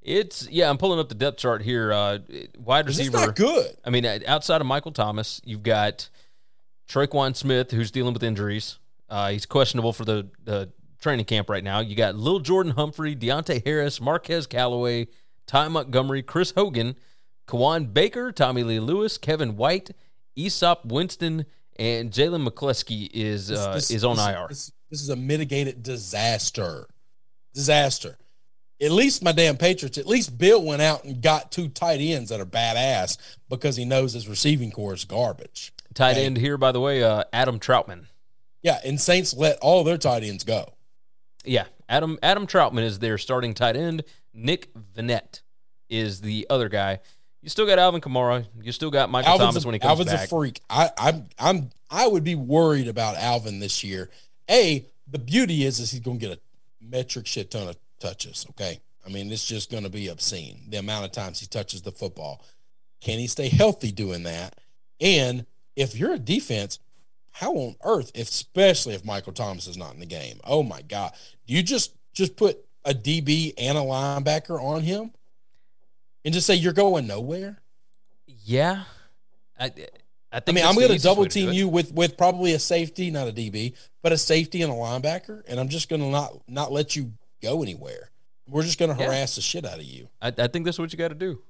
[0.05, 0.69] it's yeah.
[0.69, 1.93] I'm pulling up the depth chart here.
[1.93, 2.19] Uh,
[2.59, 3.17] wide receiver.
[3.19, 3.77] It's not good.
[3.85, 6.09] I mean, uh, outside of Michael Thomas, you've got
[6.93, 8.79] Tre'Quan Smith, who's dealing with injuries.
[9.09, 10.71] Uh, he's questionable for the, the
[11.01, 11.81] training camp right now.
[11.81, 15.09] You got Lil Jordan Humphrey, Deonte Harris, Marquez Callaway,
[15.47, 16.97] Ty Montgomery, Chris Hogan,
[17.49, 19.91] Kawaan Baker, Tommy Lee Lewis, Kevin White,
[20.37, 21.47] Easop Winston,
[21.79, 24.47] and Jalen McCleskey is uh, This- is on this- IR.
[24.49, 26.87] This, this is a mitigated disaster.
[27.55, 28.19] Disaster.
[28.81, 32.31] At least my damn Patriots, at least Bill went out and got two tight ends
[32.31, 33.17] that are badass
[33.49, 35.73] because he knows his receiving core is garbage.
[35.95, 38.07] Tight end here, by the way, uh, Adam Trautman.
[38.63, 40.73] Yeah, and Saints let all their tight ends go.
[41.45, 44.05] Yeah, Adam Adam Trautman is their starting tight end.
[44.33, 45.43] Nick Vannett
[45.89, 47.01] is the other guy.
[47.43, 48.47] You still got Alvin Kamara.
[48.63, 50.27] You still got Michael Alvin's, Thomas a, when he comes Alvin's back.
[50.27, 50.61] a freak.
[50.71, 54.09] I, I'm I'm I would be worried about Alvin this year.
[54.49, 56.41] A, the beauty is is he's gonna get a
[56.81, 58.47] metric shit ton of touches.
[58.51, 58.81] Okay.
[59.05, 62.45] I mean, it's just gonna be obscene the amount of times he touches the football.
[63.01, 64.57] Can he stay healthy doing that?
[65.01, 65.45] And
[65.77, 66.79] if you're a defense,
[67.31, 70.41] how on earth, if, especially if Michael Thomas is not in the game?
[70.45, 71.13] Oh my God.
[71.47, 75.13] Do you just just put a DB and a linebacker on him
[76.25, 77.59] and just say you're going nowhere?
[78.45, 78.85] yeah,
[79.59, 79.67] I,
[80.33, 82.59] I, think I mean, I'm going to double do team you with with probably a
[82.59, 86.09] safety, not a DB, but a safety and a linebacker, and I'm just going to
[86.09, 87.13] not not let you
[87.43, 88.11] go anywhere.
[88.49, 89.07] We're just going to Yeah.
[89.09, 90.09] harass the shit out of you.
[90.21, 91.43] I, I think that's what you got to do.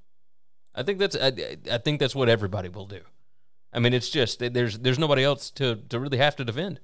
[0.75, 1.33] I think that's I,
[1.71, 3.01] I think that's what everybody will do.
[3.73, 6.81] I mean, it's just there's there's nobody else to to really have to defend.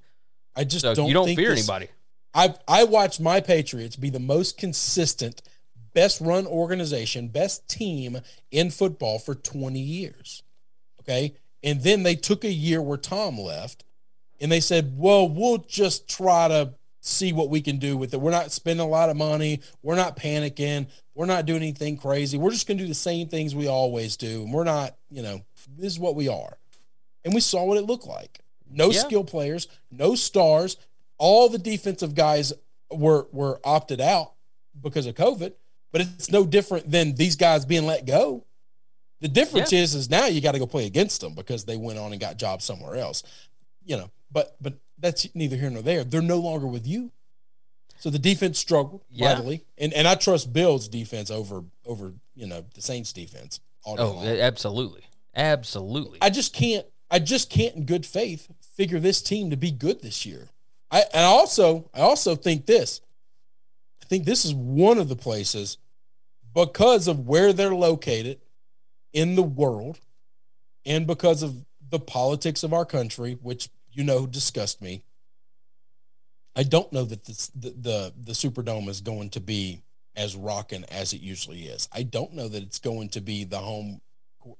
[0.56, 1.06] I just So don't.
[1.06, 1.88] you don't think fear this- anybody.
[2.34, 5.42] I I watched my Patriots be the most consistent,
[5.94, 8.20] best run organization, best team
[8.50, 10.42] in football for 20 years.
[11.00, 13.84] Okay, and then they took a year where Tom left,
[14.40, 18.20] and they said, "Well, we'll just try to see what we can do with it.
[18.20, 19.60] We're not spending a lot of money.
[19.82, 20.88] We're not panicking.
[21.14, 22.36] We're not doing anything crazy.
[22.36, 24.42] We're just going to do the same things we always do.
[24.42, 25.40] And we're not, you know,
[25.76, 26.58] this is what we are."
[27.24, 28.40] And we saw what it looked like.
[28.70, 29.00] No Yeah.
[29.00, 30.76] skill players, no stars.
[31.18, 32.52] All the defensive guys
[32.90, 34.32] were were opted out
[34.80, 35.52] because of COVID,
[35.92, 38.44] but it's no different than these guys being let go.
[39.20, 41.98] The difference is is now you got to go play against them because they went
[41.98, 43.22] on and got jobs somewhere else.
[43.84, 46.04] You know, but but that's neither here nor there.
[46.04, 47.10] They're no longer with you.
[48.00, 49.34] So the defense struggled Yeah.
[49.34, 49.64] mightily.
[49.76, 54.24] And and I trust Bill's defense over over, you know, the Saints defense Oh, long.
[54.26, 55.02] absolutely,
[55.34, 56.18] absolutely.
[56.22, 56.86] I just can't.
[57.10, 60.48] I just can't, in good faith, figure this team to be good this year.
[60.90, 63.00] I and also, I also think this.
[64.02, 65.78] I think this is one of the places
[66.54, 68.40] because of where they're located
[69.12, 69.98] in the world,
[70.84, 75.02] and because of the politics of our country, which you know disgust me.
[76.56, 79.82] I don't know that this, the, the the Superdome is going to be
[80.16, 81.88] as rocking as it usually is.
[81.92, 84.00] I don't know that it's going to be the home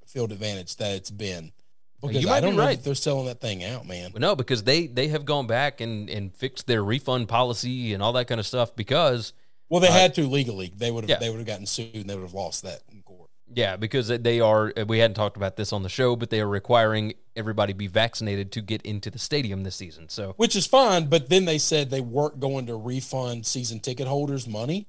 [0.07, 1.53] field advantage that it's been.
[2.01, 2.83] Because You might I be don't know right.
[2.83, 4.13] they're selling that thing out, man.
[4.17, 8.13] no, because they they have gone back and and fixed their refund policy and all
[8.13, 9.33] that kind of stuff because
[9.69, 10.73] Well, they Uh, had to legally.
[10.77, 11.19] They would have yeah.
[11.19, 13.31] they would have gotten sued and they would have lost that in court.
[13.53, 16.49] yeah, because they are we hadn't talked about this on the show, but they are
[16.49, 20.09] requiring everybody be vaccinated to get into the stadium this season.
[20.09, 24.07] So Which is fine, but then they said they weren't going to refund season ticket
[24.07, 24.87] holders money.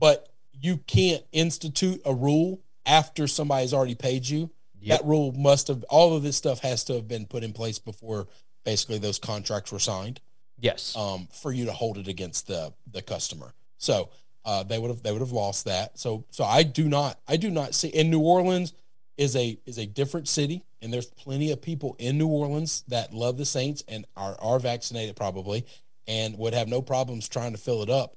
[0.00, 4.50] But you can't institute a rule after somebody's already paid you.
[4.80, 5.00] Yep.
[5.00, 7.78] That rule must have all of this stuff has to have been put in place
[7.78, 8.28] before
[8.64, 10.20] basically those contracts were signed.
[10.60, 13.54] yes, um, for you to hold it against the the customer.
[13.78, 14.10] So
[14.44, 15.98] uh, they would have they would have lost that.
[15.98, 17.88] So so I do not I do not see.
[17.88, 18.72] in New Orleans
[19.16, 23.12] is a is a different city, and there's plenty of people in New Orleans that
[23.12, 25.66] love the Saints and are are vaccinated probably,
[26.06, 28.16] and would have no problems trying to fill it up.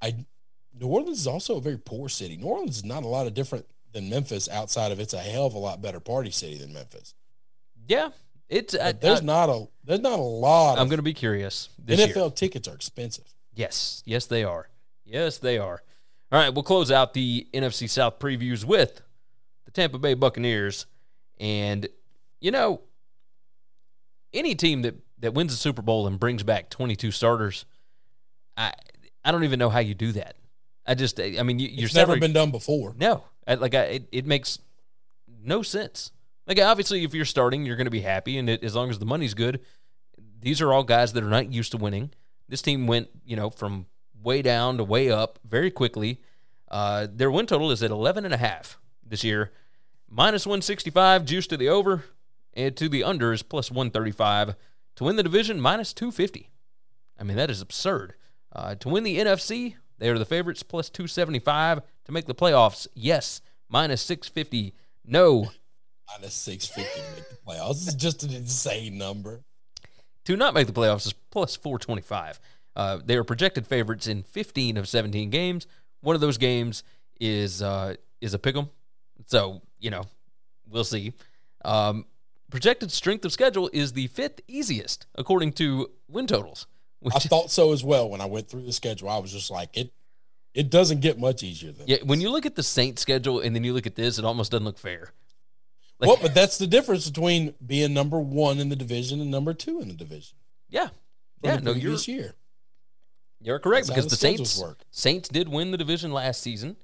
[0.00, 0.24] I
[0.78, 2.36] New Orleans is also a very poor city.
[2.36, 5.46] New Orleans is not a lot of different than Memphis outside of it's a hell
[5.46, 7.14] of a lot better party city than Memphis.
[7.88, 8.10] yeah,
[8.48, 10.78] It's I, there's I, not a there's not a lot.
[10.78, 12.30] I'm going to be curious this NFL year.
[12.30, 13.32] tickets are expensive.
[13.54, 14.68] Yes, yes, they are.
[15.04, 15.82] Yes, they are.
[16.32, 19.02] All right, we'll close out the NFC South previews with
[19.64, 20.86] the Tampa Bay Buccaneers,
[21.40, 21.88] and
[22.40, 22.82] you know,
[24.32, 27.64] any team that that wins the Super Bowl and brings back 22 starters,
[28.56, 28.72] I
[29.24, 30.36] I don't even know how you do that.
[30.86, 32.94] I just, I mean, you, you're It's never been done before.
[32.98, 34.58] no, I, like I, it, it makes
[35.42, 36.10] no sense.
[36.46, 38.98] Like obviously, if you're starting, you're going to be happy, and it, as long as
[38.98, 39.60] the money's good,
[40.40, 42.10] these are all guys that are not used to winning.
[42.48, 43.86] This team went, you know, from
[44.22, 46.20] way down to way up very quickly.
[46.68, 49.52] Uh, their win total is at 11 and a half this year,
[50.08, 52.04] minus 165, juice to the over,
[52.54, 54.54] and to the under is plus 135.
[54.96, 56.50] To win the division, minus 250.
[57.18, 58.14] I mean, that is absurd.
[58.52, 61.80] Uh, to win the NFC, they are the favorites, plus 275.
[62.06, 64.74] To make the playoffs, yes, minus 650.
[65.04, 65.50] No,
[66.18, 67.68] Minus six fifty to make the playoffs.
[67.84, 69.42] This is just an insane number.
[70.24, 72.40] to not make the playoffs is plus 425.
[72.74, 75.66] Uh, they are projected favorites in 15 of 17 games.
[76.00, 76.82] One of those games
[77.20, 78.68] is uh, is a pick'em,
[79.26, 80.02] so you know
[80.68, 81.12] we'll see.
[81.64, 82.06] Um,
[82.50, 86.66] projected strength of schedule is the fifth easiest according to win totals.
[87.00, 89.08] Which, I thought so as well when I went through the schedule.
[89.08, 89.92] I was just like, it
[90.52, 92.04] it doesn't get much easier than yeah, this.
[92.04, 94.50] when you look at the Saints schedule and then you look at this, it almost
[94.50, 95.12] doesn't look fair.
[96.00, 99.52] Like, well, but that's the difference between being number one in the division and number
[99.54, 100.36] two in the division.
[100.68, 100.88] yeah,
[101.42, 102.34] yeah, no, you're year.
[103.42, 104.80] You're correct That's because the the, Saints work.
[104.90, 106.76] Saints did win the division last season,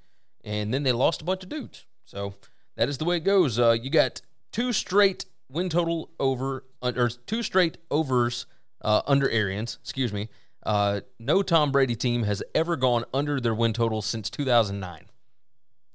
[0.44, 1.84] and then they lost a bunch of dudes.
[2.04, 2.34] So
[2.76, 3.58] that is the way it goes.
[3.58, 8.46] Uh, you got two straight win total over uh, or two straight overs
[8.82, 9.78] uh, under Arians.
[9.82, 10.28] Excuse me.
[10.64, 15.06] Uh, no Tom Brady team has ever gone under their win total since 2009.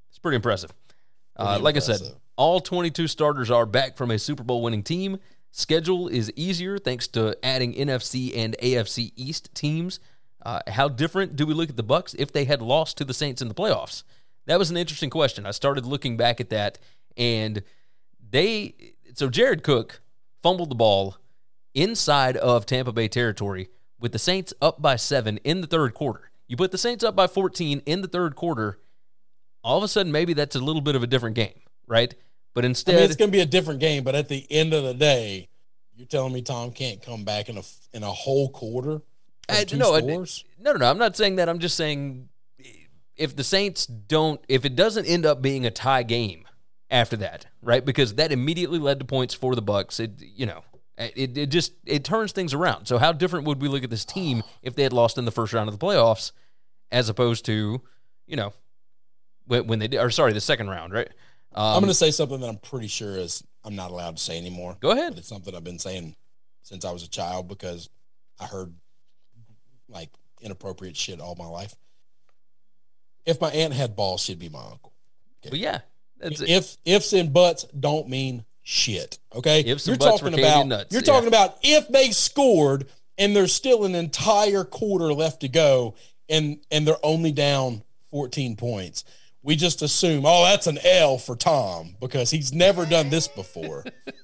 [0.10, 0.74] It's pretty impressive.
[1.36, 2.02] Uh, Pretty like I said,
[2.38, 5.20] all 22 starters are back from a Super Bowl winning team.
[5.52, 10.00] Schedule is easier thanks to adding NFC and AFC East teams.
[10.44, 13.14] Uh, how different do we look at the Bucs if they had lost to the
[13.14, 14.04] Saints in the playoffs?
[14.46, 15.46] That was an interesting question.
[15.46, 16.80] I started looking back at that,
[17.16, 17.62] and
[18.30, 20.02] they so Jared Cook
[20.42, 21.18] fumbled the ball
[21.74, 23.70] inside of Tampa Bay territory
[24.00, 26.32] with the Saints up by seven in the third quarter.
[26.48, 28.80] You put the Saints up by 14 in the third quarter,
[29.64, 32.14] all of a sudden maybe that's a little bit of a different game, right?
[32.54, 34.74] But I instead, mean, it's going to be a different game, but at the end
[34.74, 35.48] of the day,
[35.96, 37.62] you're telling me Tom can't come back in a
[37.94, 39.02] in a whole quarter
[39.50, 40.26] I- no, I- no,
[40.60, 40.90] no, no.
[40.90, 41.50] I'm not saying that.
[41.50, 42.30] I'm just saying
[43.16, 46.46] if the Saints don't, if it doesn't end up being a tie game
[46.90, 47.84] after that, right?
[47.84, 50.00] Because that immediately led to points for the Bucs.
[50.00, 50.64] It, you know,
[51.16, 52.86] it, it just it turns things around.
[52.86, 55.32] So how different would we look at this team if they had lost in the
[55.32, 56.32] first round of the playoffs,
[56.92, 57.82] as opposed to,
[58.28, 58.54] you know,
[59.46, 61.10] when, when they did, or sorry, the second round, right?
[61.54, 64.24] Um, I'm going to say something that I'm pretty sure is I'm not allowed to
[64.24, 64.78] say anymore.
[64.80, 65.18] Go ahead.
[65.18, 66.16] It's something I've been saying
[66.62, 67.90] since I was a child because
[68.40, 68.74] I heard
[69.90, 70.10] like
[70.42, 71.76] inappropriate shit all my life.
[73.26, 74.94] If my aunt had balls, she'd be my uncle.
[75.44, 75.80] But yeah,
[76.18, 76.50] that's it.
[76.50, 79.20] if ifs and buts don't mean shit.
[79.36, 81.14] Okay, you're talking about nuts, you're yeah.
[81.14, 82.88] talking about if they scored
[83.18, 85.96] and there's still an entire quarter left to go
[86.30, 89.04] and and they're only down 14 points.
[89.44, 93.84] We just assume, oh, that's an L for Tom because he's never done this before.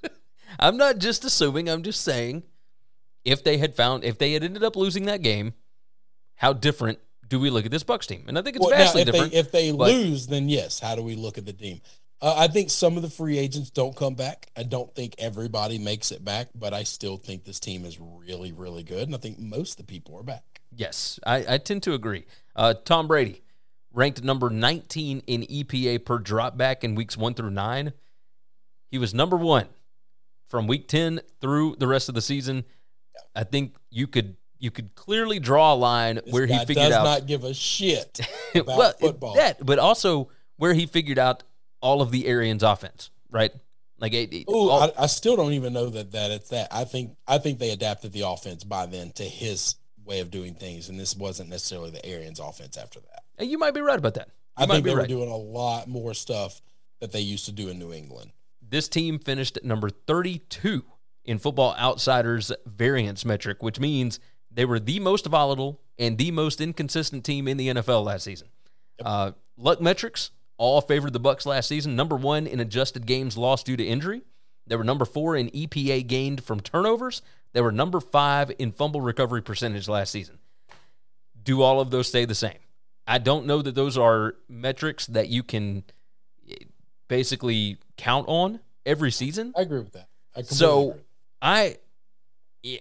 [0.59, 1.69] I'm not just assuming.
[1.69, 2.43] I'm just saying,
[3.25, 5.53] if they had found, if they had ended up losing that game,
[6.35, 8.25] how different do we look at this Bucs team?
[8.27, 9.31] And I think it's Well, now, vastly if different.
[9.31, 10.79] they if they lose, then yes.
[10.79, 11.81] How do we look at the team?
[12.19, 14.47] Uh, I think some of the free agents don't come back.
[14.57, 18.51] I don't think everybody makes it back, but I still think this team is really,
[18.51, 20.61] really good, and I think most of the people are back.
[20.75, 22.25] Yes, I, I tend to agree.
[22.55, 23.43] Uh, Tom Brady
[23.93, 27.93] ranked number 19 in EPA per drop back in weeks one through nine.
[28.89, 29.67] He was number one
[30.47, 32.63] from week 10 through the rest of the season.
[33.35, 36.93] I think you could you could clearly draw a line This where he figured does
[36.93, 38.19] out not give a shit
[38.55, 39.35] about well, football.
[39.35, 41.43] that, but also where he figured out
[41.81, 43.51] all of the Arians offense, right?
[43.99, 46.67] Like, it, it- Ooh, all- I, I still don't even know that that it's that.
[46.71, 49.75] I think I think they adapted the offense by then to his
[50.05, 53.45] way of doing things, and this wasn't necessarily the Arians offense after that.
[53.45, 54.27] you might be right about that.
[54.57, 55.01] You I might think be they right.
[55.03, 56.61] were doing a lot more stuff
[56.99, 58.31] that they used to do in New England.
[58.61, 60.83] this team finished at number 32
[61.25, 64.19] in Football Outsiders variance metric, which means
[64.51, 68.47] they were the most volatile and the most inconsistent team in the NFL last season.
[69.03, 71.95] Uh, luck metrics all favored the Bucs last season.
[71.95, 74.21] Number one in adjusted games lost due to injury.
[74.65, 77.21] They were number four in EPA gained from turnovers.
[77.53, 80.39] They were number five in fumble recovery percentage last season.
[81.41, 82.57] Do all of those stay the same?
[83.07, 85.85] I don't know that those are metrics that you can
[86.49, 86.55] eh,
[87.07, 89.53] basically count on every season.
[89.55, 90.09] I agree with that.
[90.35, 91.01] I So agree.
[91.41, 91.77] I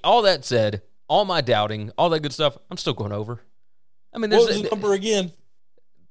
[0.02, 3.40] all that said, all my doubting, all that good stuff, I'm still going over.
[4.12, 5.30] I mean, What there's was the number again?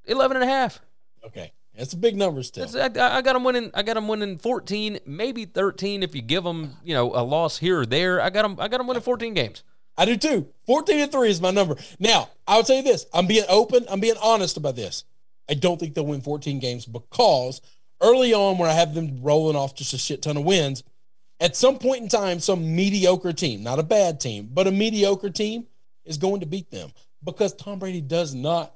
[0.06, 0.80] 11 and a half.
[1.26, 2.68] Okay, that's a big number still.
[2.78, 3.72] I, I got them winning.
[3.74, 7.58] I got them winning 14, maybe 13 if you give them, you know, a loss
[7.58, 8.22] here or there.
[8.22, 8.58] I got them.
[8.60, 9.64] I got them winning 14 games.
[9.98, 10.48] I do too.
[10.66, 11.78] 14 and 3 is my number.
[12.00, 13.06] Now, I would tell you this.
[13.14, 13.86] I'm being open.
[13.90, 15.06] I'm being honest about this.
[15.50, 17.62] I don't think they'll win 14 games because
[18.02, 20.84] early on, where I have them rolling off just a shit ton of wins,
[21.40, 25.30] at some point in time, some mediocre team, not a bad team, but a mediocre
[25.30, 25.68] team
[26.04, 26.92] is going to beat them
[27.24, 28.74] because Tom Brady does not,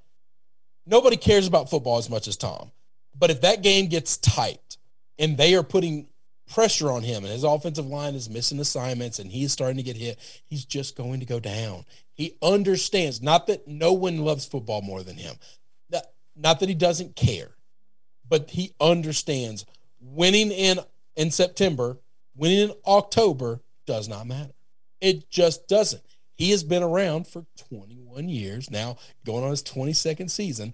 [0.90, 2.72] nobody cares about football as much as Tom.
[3.18, 4.78] But if that game gets tight
[5.18, 6.08] and they are putting
[6.52, 9.98] pressure on him and his offensive line is missing assignments and he's starting to get
[9.98, 11.86] hit, he's just going to go down.
[12.14, 15.36] He understands, not that no one loves football more than him,
[15.90, 17.52] not, not that he doesn't care,
[18.28, 19.66] but he understands
[20.02, 20.80] winning in
[21.16, 21.98] in September,
[22.36, 24.54] winning in October does not matter.
[25.02, 26.02] It just doesn't.
[26.40, 30.74] He has been around for 21 years now, going on his 22nd season.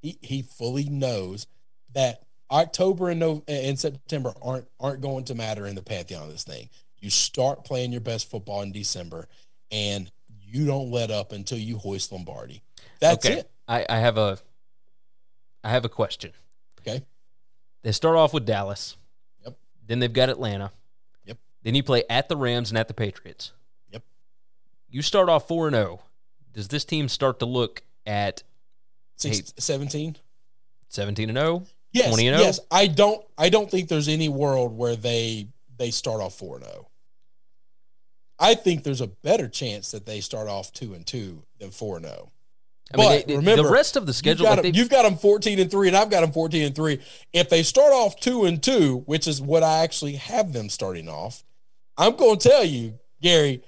[0.00, 1.46] He he fully knows
[1.94, 6.30] that October and no and September aren't aren't going to matter in the pantheon of
[6.30, 6.70] this thing.
[6.98, 9.28] You start playing your best football in December,
[9.70, 12.62] and you don't let up until you hoist Lombardi.
[12.98, 13.40] That's okay.
[13.40, 13.50] it.
[13.68, 14.38] I, I have a
[15.62, 16.32] I have a question.
[16.80, 17.04] Okay.
[17.82, 18.96] They start off with Dallas.
[19.44, 19.58] Yep.
[19.86, 20.72] Then they've got Atlanta.
[21.26, 21.36] Yep.
[21.64, 23.52] Then you play at the Rams and at the Patriots.
[24.92, 26.00] You start off 4 and 0.
[26.52, 28.42] Does this team start to look at
[29.16, 30.16] Six, 17?
[30.88, 31.64] 17 and 0?
[31.92, 32.46] Yes, 20 and 0?
[32.46, 32.60] yes.
[32.70, 33.24] I don't.
[33.38, 36.88] I don't think there's any world where they they start off four and zero.
[38.38, 41.96] I think there's a better chance that they start off two and two than four
[41.96, 42.30] and zero.
[42.92, 44.88] I mean, But they- remember, the rest of the schedule, you've got, like them, you've
[44.90, 47.00] got them 14 and three, and I've got them 14 and three.
[47.32, 51.08] If they start off two and two, which is what I actually have them starting
[51.08, 51.42] off,
[51.96, 53.62] I'm going to tell you, Gary,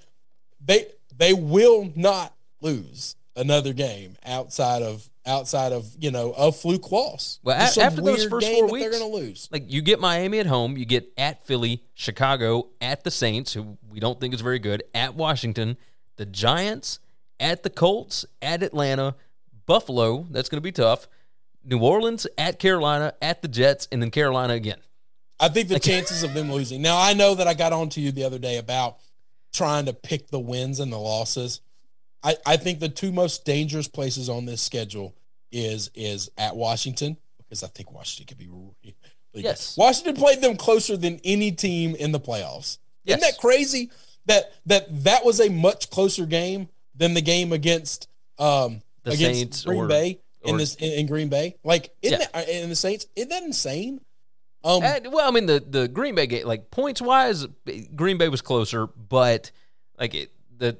[0.62, 6.90] they they will not lose another game outside of outside of you know a fluke
[6.90, 7.40] loss.
[7.42, 9.48] Well, a- after those first four weeks, they're going to lose.
[9.50, 13.78] Like you get Miami at home, you get at Philly, Chicago, at the Saints, who
[13.88, 15.76] we don't think is very good, at Washington,
[16.16, 17.00] the Giants,
[17.40, 19.14] at the Colts, at Atlanta,
[19.66, 21.08] Buffalo, that's going to be tough.
[21.64, 24.78] New Orleans, at Carolina, at the Jets, and then Carolina again.
[25.40, 26.82] I think the chances of them losing.
[26.82, 28.98] Now I know that I got on to you the other day about
[29.54, 31.60] trying to pick the wins and the losses.
[32.22, 35.14] I, I think the two most dangerous places on this schedule
[35.52, 38.94] is is at Washington because I think Washington could be really.
[39.32, 39.76] Yes.
[39.76, 42.78] Washington played them closer than any team in the playoffs.
[43.04, 43.90] Isn't that crazy?
[44.26, 49.38] That that that was a much closer game than the game against um The against
[49.40, 51.56] Saints Green or- Bay in or- this in, in Green Bay.
[51.64, 52.26] Like isn't Yeah.
[52.32, 53.06] that, in the Saints?
[53.16, 54.00] Isn't that insane?
[54.64, 57.46] Um, Uh, well, I mean the the Green Bay game, like points wise,
[57.94, 59.50] Green Bay was closer, but
[59.98, 60.78] like it, the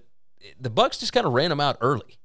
[0.58, 2.18] the Bucs just kind of ran them out early,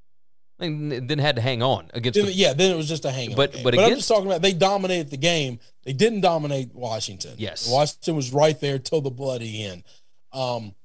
[0.59, 2.17] and then had to hang on against.
[2.17, 3.35] Then, The, yeah, then it was just a hang.
[3.35, 3.63] But- game.
[3.63, 5.59] but I'm just talking about they dominated the game.
[5.83, 7.35] They didn't dominate Washington.
[7.37, 7.69] Yes.
[7.69, 9.83] Washington was right there till the bloody end.
[10.31, 10.75] Um,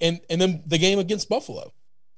[0.00, 1.72] and and then the game against Buffalo,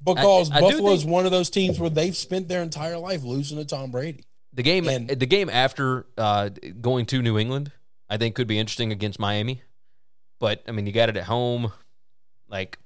[0.04, 3.22] because I do Buffalo is one of those teams where they've spent their entire life
[3.22, 4.24] losing to Tom Brady.
[4.56, 6.48] The game and- the game after uh,
[6.80, 7.70] going to New England,
[8.10, 9.62] I think could be interesting against Miami,
[10.40, 11.72] but I mean you got it at home,
[12.48, 12.78] like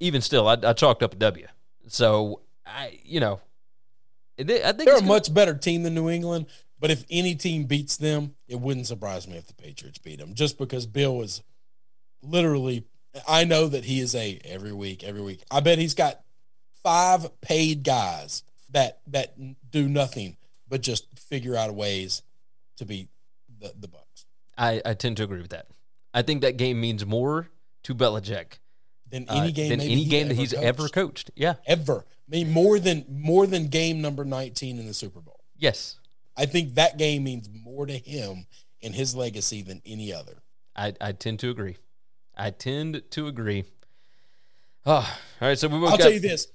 [0.00, 1.46] even still, I, I chalked up a W.
[1.88, 3.40] So I you know,
[4.38, 6.46] I think They're it's a gonna- much better team than New England.
[6.78, 10.32] But if any team beats them, it wouldn't surprise me if the Patriots beat them,
[10.32, 11.42] just because Bill is
[12.22, 12.84] literally.
[13.28, 15.42] I know that he is a every week, every week.
[15.50, 16.20] I bet he's got
[16.82, 19.34] five paid guys that that
[19.70, 20.36] do nothing
[20.70, 22.22] but just figure out ways
[22.78, 23.10] to beat
[23.58, 24.24] the the Bucs.
[24.56, 25.66] I, I tend to agree with that.
[26.14, 27.50] I think that game means more
[27.82, 28.58] to Belichick
[29.10, 30.64] Than uh, any game, than any game that he's coached.
[30.64, 31.30] ever coached.
[31.34, 31.54] Yeah.
[31.66, 32.04] Ever.
[32.06, 35.40] I mean, more than more than game number nineteen in the Super Bowl.
[35.56, 35.98] Yes.
[36.36, 38.46] I think that game means more to him
[38.82, 40.42] and his legacy than any other.
[40.74, 41.76] I, I tend to agree.
[42.36, 43.64] I tend to agree.
[44.86, 45.58] Oh, all right.
[45.58, 46.46] So we both I'll got, tell you this.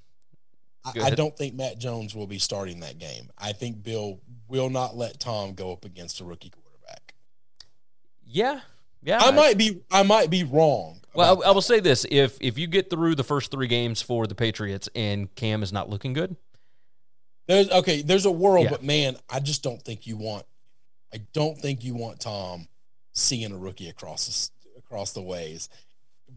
[0.86, 3.30] I, I don't think Mac Jones will be starting that game.
[3.38, 7.14] I think Bill will not let Tom go up against a rookie quarterback.
[8.26, 8.62] Yeah.
[9.02, 9.20] Yeah.
[9.22, 11.02] I might be I might be wrong.
[11.14, 14.02] Well, I, I will say this: if if you get through the first three games
[14.02, 16.36] for the Patriots and Cam is not looking good,
[17.48, 18.72] There's okay, there's a world, Yeah.
[18.72, 20.46] but man, I just don't think you want
[21.14, 22.68] I don't think you want Tom
[23.14, 25.70] seeing a rookie across the, across the ways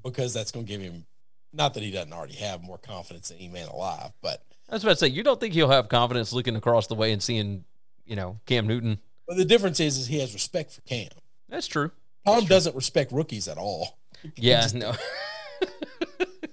[0.05, 1.07] because that's going to give him
[1.53, 4.82] not that he doesn't already have more confidence than any man alive, but I was
[4.84, 7.64] about to say you don't think he'll have confidence looking across the way and seeing,
[8.07, 8.99] you know, Cam Newton.
[9.26, 11.09] but the difference is is he has respect for Cam.
[11.49, 11.90] That's true.
[12.26, 13.99] Tom doesn't respect rookies at all.
[14.36, 14.62] Yeah.
[14.62, 14.92] just- No.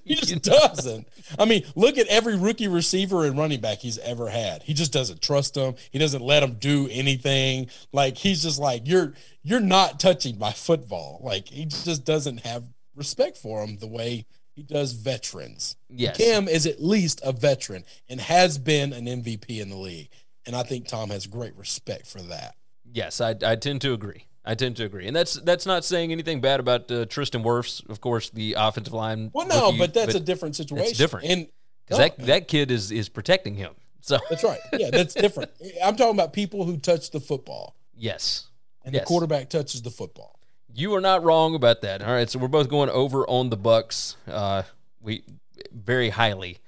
[0.04, 1.08] He just doesn't.
[1.40, 4.62] I mean, look at every rookie receiver and running back he's ever had.
[4.62, 5.74] He just doesn't trust them.
[5.92, 7.70] He doesn't let them do anything.
[7.92, 11.20] Like he's just like you're you're not touching my football.
[11.24, 12.66] Like he just doesn't have
[12.96, 15.76] respect for him the way he does veterans.
[15.90, 16.18] Yes.
[16.18, 20.10] Cam is at least a veteran and has been an MVP in the league.
[20.46, 22.56] And I think Tom has great respect for that.
[22.92, 24.26] Yes, I, I tend to agree.
[24.48, 27.84] I tend to agree, and that's that's not saying anything bad about uh, Tristan Wirfs,
[27.90, 29.32] of course, the offensive line.
[29.34, 30.90] Well, no, rookie, but that's a different situation.
[30.90, 31.48] It's different, And
[31.84, 33.74] because that that kid is is protecting him.
[34.02, 34.60] So that's right.
[34.74, 35.50] Yeah, that's different.
[35.84, 38.46] I'm talking about people who touch the football, yes,
[38.84, 39.02] and Yes.
[39.02, 40.35] the quarterback touches the football.
[40.78, 42.02] You are not wrong about that.
[42.02, 44.16] All right, so we're both going over on the Bucs.
[44.28, 44.64] Uh,
[45.02, 45.24] we
[45.72, 46.60] very highly.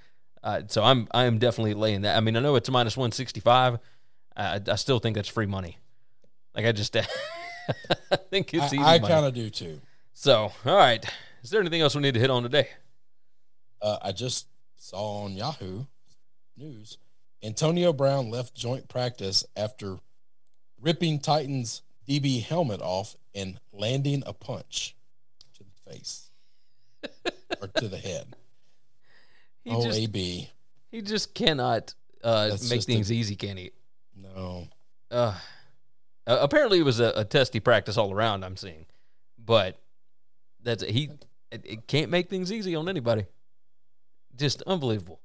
[0.42, 2.16] Uh, so I'm I am definitely laying that.
[2.16, 3.80] I mean, I know it's minus one sixty five.
[4.36, 5.78] I, I still think that's free money.
[6.56, 9.82] Like I just, I think it's easy I, I kind of do too.
[10.14, 11.04] So, all right.
[11.44, 12.70] Is there anything else we need to hit on today?
[13.82, 14.48] Uh, I just
[14.78, 15.86] saw on Yahoo
[16.56, 16.98] News
[17.44, 20.00] Antonio Brown left joint practice after
[20.82, 24.96] ripping Titans DB helmet off and landing a punch
[25.56, 26.30] to the face
[27.62, 28.36] or to the head.
[29.64, 30.50] He oh, just AB.
[30.90, 31.94] he just cannot
[32.24, 33.72] uh, That's make things a- easy, can he?
[34.16, 34.68] No.
[35.12, 35.36] Uh,
[36.26, 38.44] apparently, it was a, a testy practice all around.
[38.44, 38.86] I'm seeing,
[39.38, 39.78] but
[40.64, 41.12] that's he.
[41.52, 43.26] It, it can't make things easy on anybody.
[44.36, 45.20] Just unbelievable,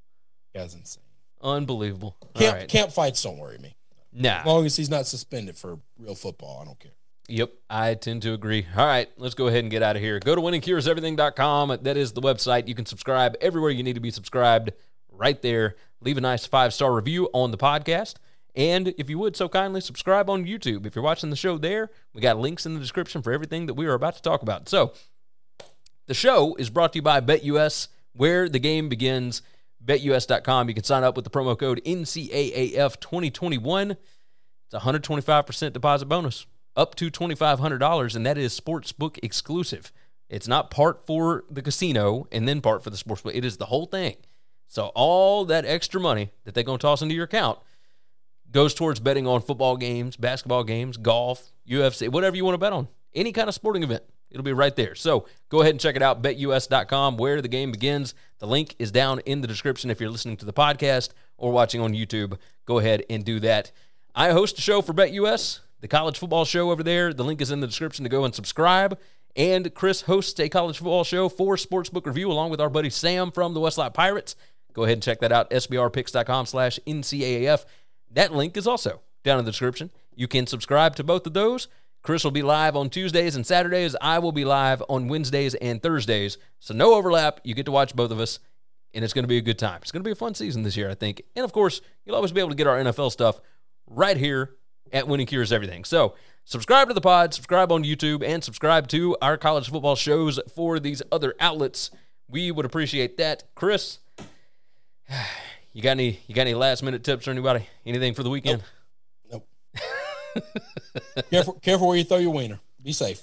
[0.55, 1.03] Guy's insane.
[1.43, 2.17] unbelievable.
[2.35, 2.69] Camp, right.
[2.69, 3.77] camp fights don't worry me.
[4.13, 4.41] Nah.
[4.41, 6.93] As long as he's not suspended for real football, I don't care.
[7.29, 8.67] Yep, I tend to agree.
[8.77, 10.19] All right, let's go ahead and get out of here.
[10.19, 11.79] Go to winningcureseverything.com.
[11.83, 12.69] That is the website.
[12.69, 14.73] You can subscribe everywhere you need to be subscribed
[15.11, 15.77] right there.
[16.01, 18.17] Leave a nice five star review on the podcast.
[18.55, 20.85] And if you would so kindly subscribe on YouTube.
[20.85, 23.75] If you're watching the show there, we got links in the description for everything that
[23.75, 24.69] we are about to talk about.
[24.69, 24.93] So,
[26.07, 29.41] the show is brought to you by BetUS, where the game begins.
[29.85, 30.69] BetUS.com.
[30.69, 33.91] You can sign up with the promo code NCAAF2021.
[33.93, 39.93] It's a 125% deposit bonus, up to $2,500, and that is sportsbook exclusive.
[40.29, 43.35] It's not part for the casino and then part for the sportsbook.
[43.35, 44.17] It is the whole thing.
[44.67, 47.59] So all that extra money that they're going to toss into your account
[48.51, 52.73] goes towards betting on football games, basketball games, golf, UFC, whatever you want to bet
[52.73, 52.89] on.
[53.15, 54.05] Any kind of sporting event.
[54.33, 54.95] It'll be right there.
[54.95, 58.15] So go ahead and check it out, betus.com, where the game begins.
[58.39, 61.81] The link is down in the description if you're listening to the podcast or watching
[61.81, 62.39] on YouTube.
[62.65, 63.71] Go ahead and do that.
[64.15, 67.13] I host a show for BetUS, the college football show over there.
[67.13, 68.99] The link is in the description to go and subscribe.
[69.35, 73.31] And Chris hosts a college football show for Sportsbook Review along with our buddy Sam
[73.31, 74.37] from the Westlake Pirates.
[74.73, 77.65] Go ahead and check that out, sbrpicks.com slash NCAAF.
[78.11, 79.91] That link is also down in the description.
[80.15, 81.69] You can subscribe to both of those.
[82.03, 83.95] Chris will be live on Tuesdays and Saturdays.
[84.01, 86.37] I will be live on Wednesdays and Thursdays.
[86.59, 87.41] So no overlap.
[87.45, 88.41] You get to watch both of us,
[88.93, 89.79] and it's going to be a good time.
[89.83, 91.23] It's going to be a fun season this year, I think.
[91.37, 93.41] And of course, you'll always be able to get our NFL stuff
[93.87, 94.57] right here
[94.93, 95.85] at Winning Cures Everything.
[95.85, 100.41] So subscribe to the pod, subscribe on YouTube, and subscribe to our college football shows
[100.55, 101.93] for these other outlets.
[102.29, 103.45] We would appreciate that.
[103.55, 104.01] Chris,
[105.73, 107.69] you got any you got any last minute tips or anybody?
[107.87, 108.65] Anything for the weekend?
[109.31, 109.47] Nope.
[111.31, 112.61] careful, careful where you throw your wiener.
[112.83, 113.23] Be safe.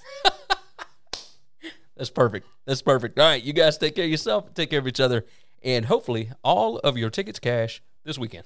[1.95, 2.47] That's perfect.
[2.65, 3.19] That's perfect.
[3.19, 5.25] All right, you guys take care of yourself, take care of each other,
[5.63, 8.45] and hopefully all of your tickets cash this weekend.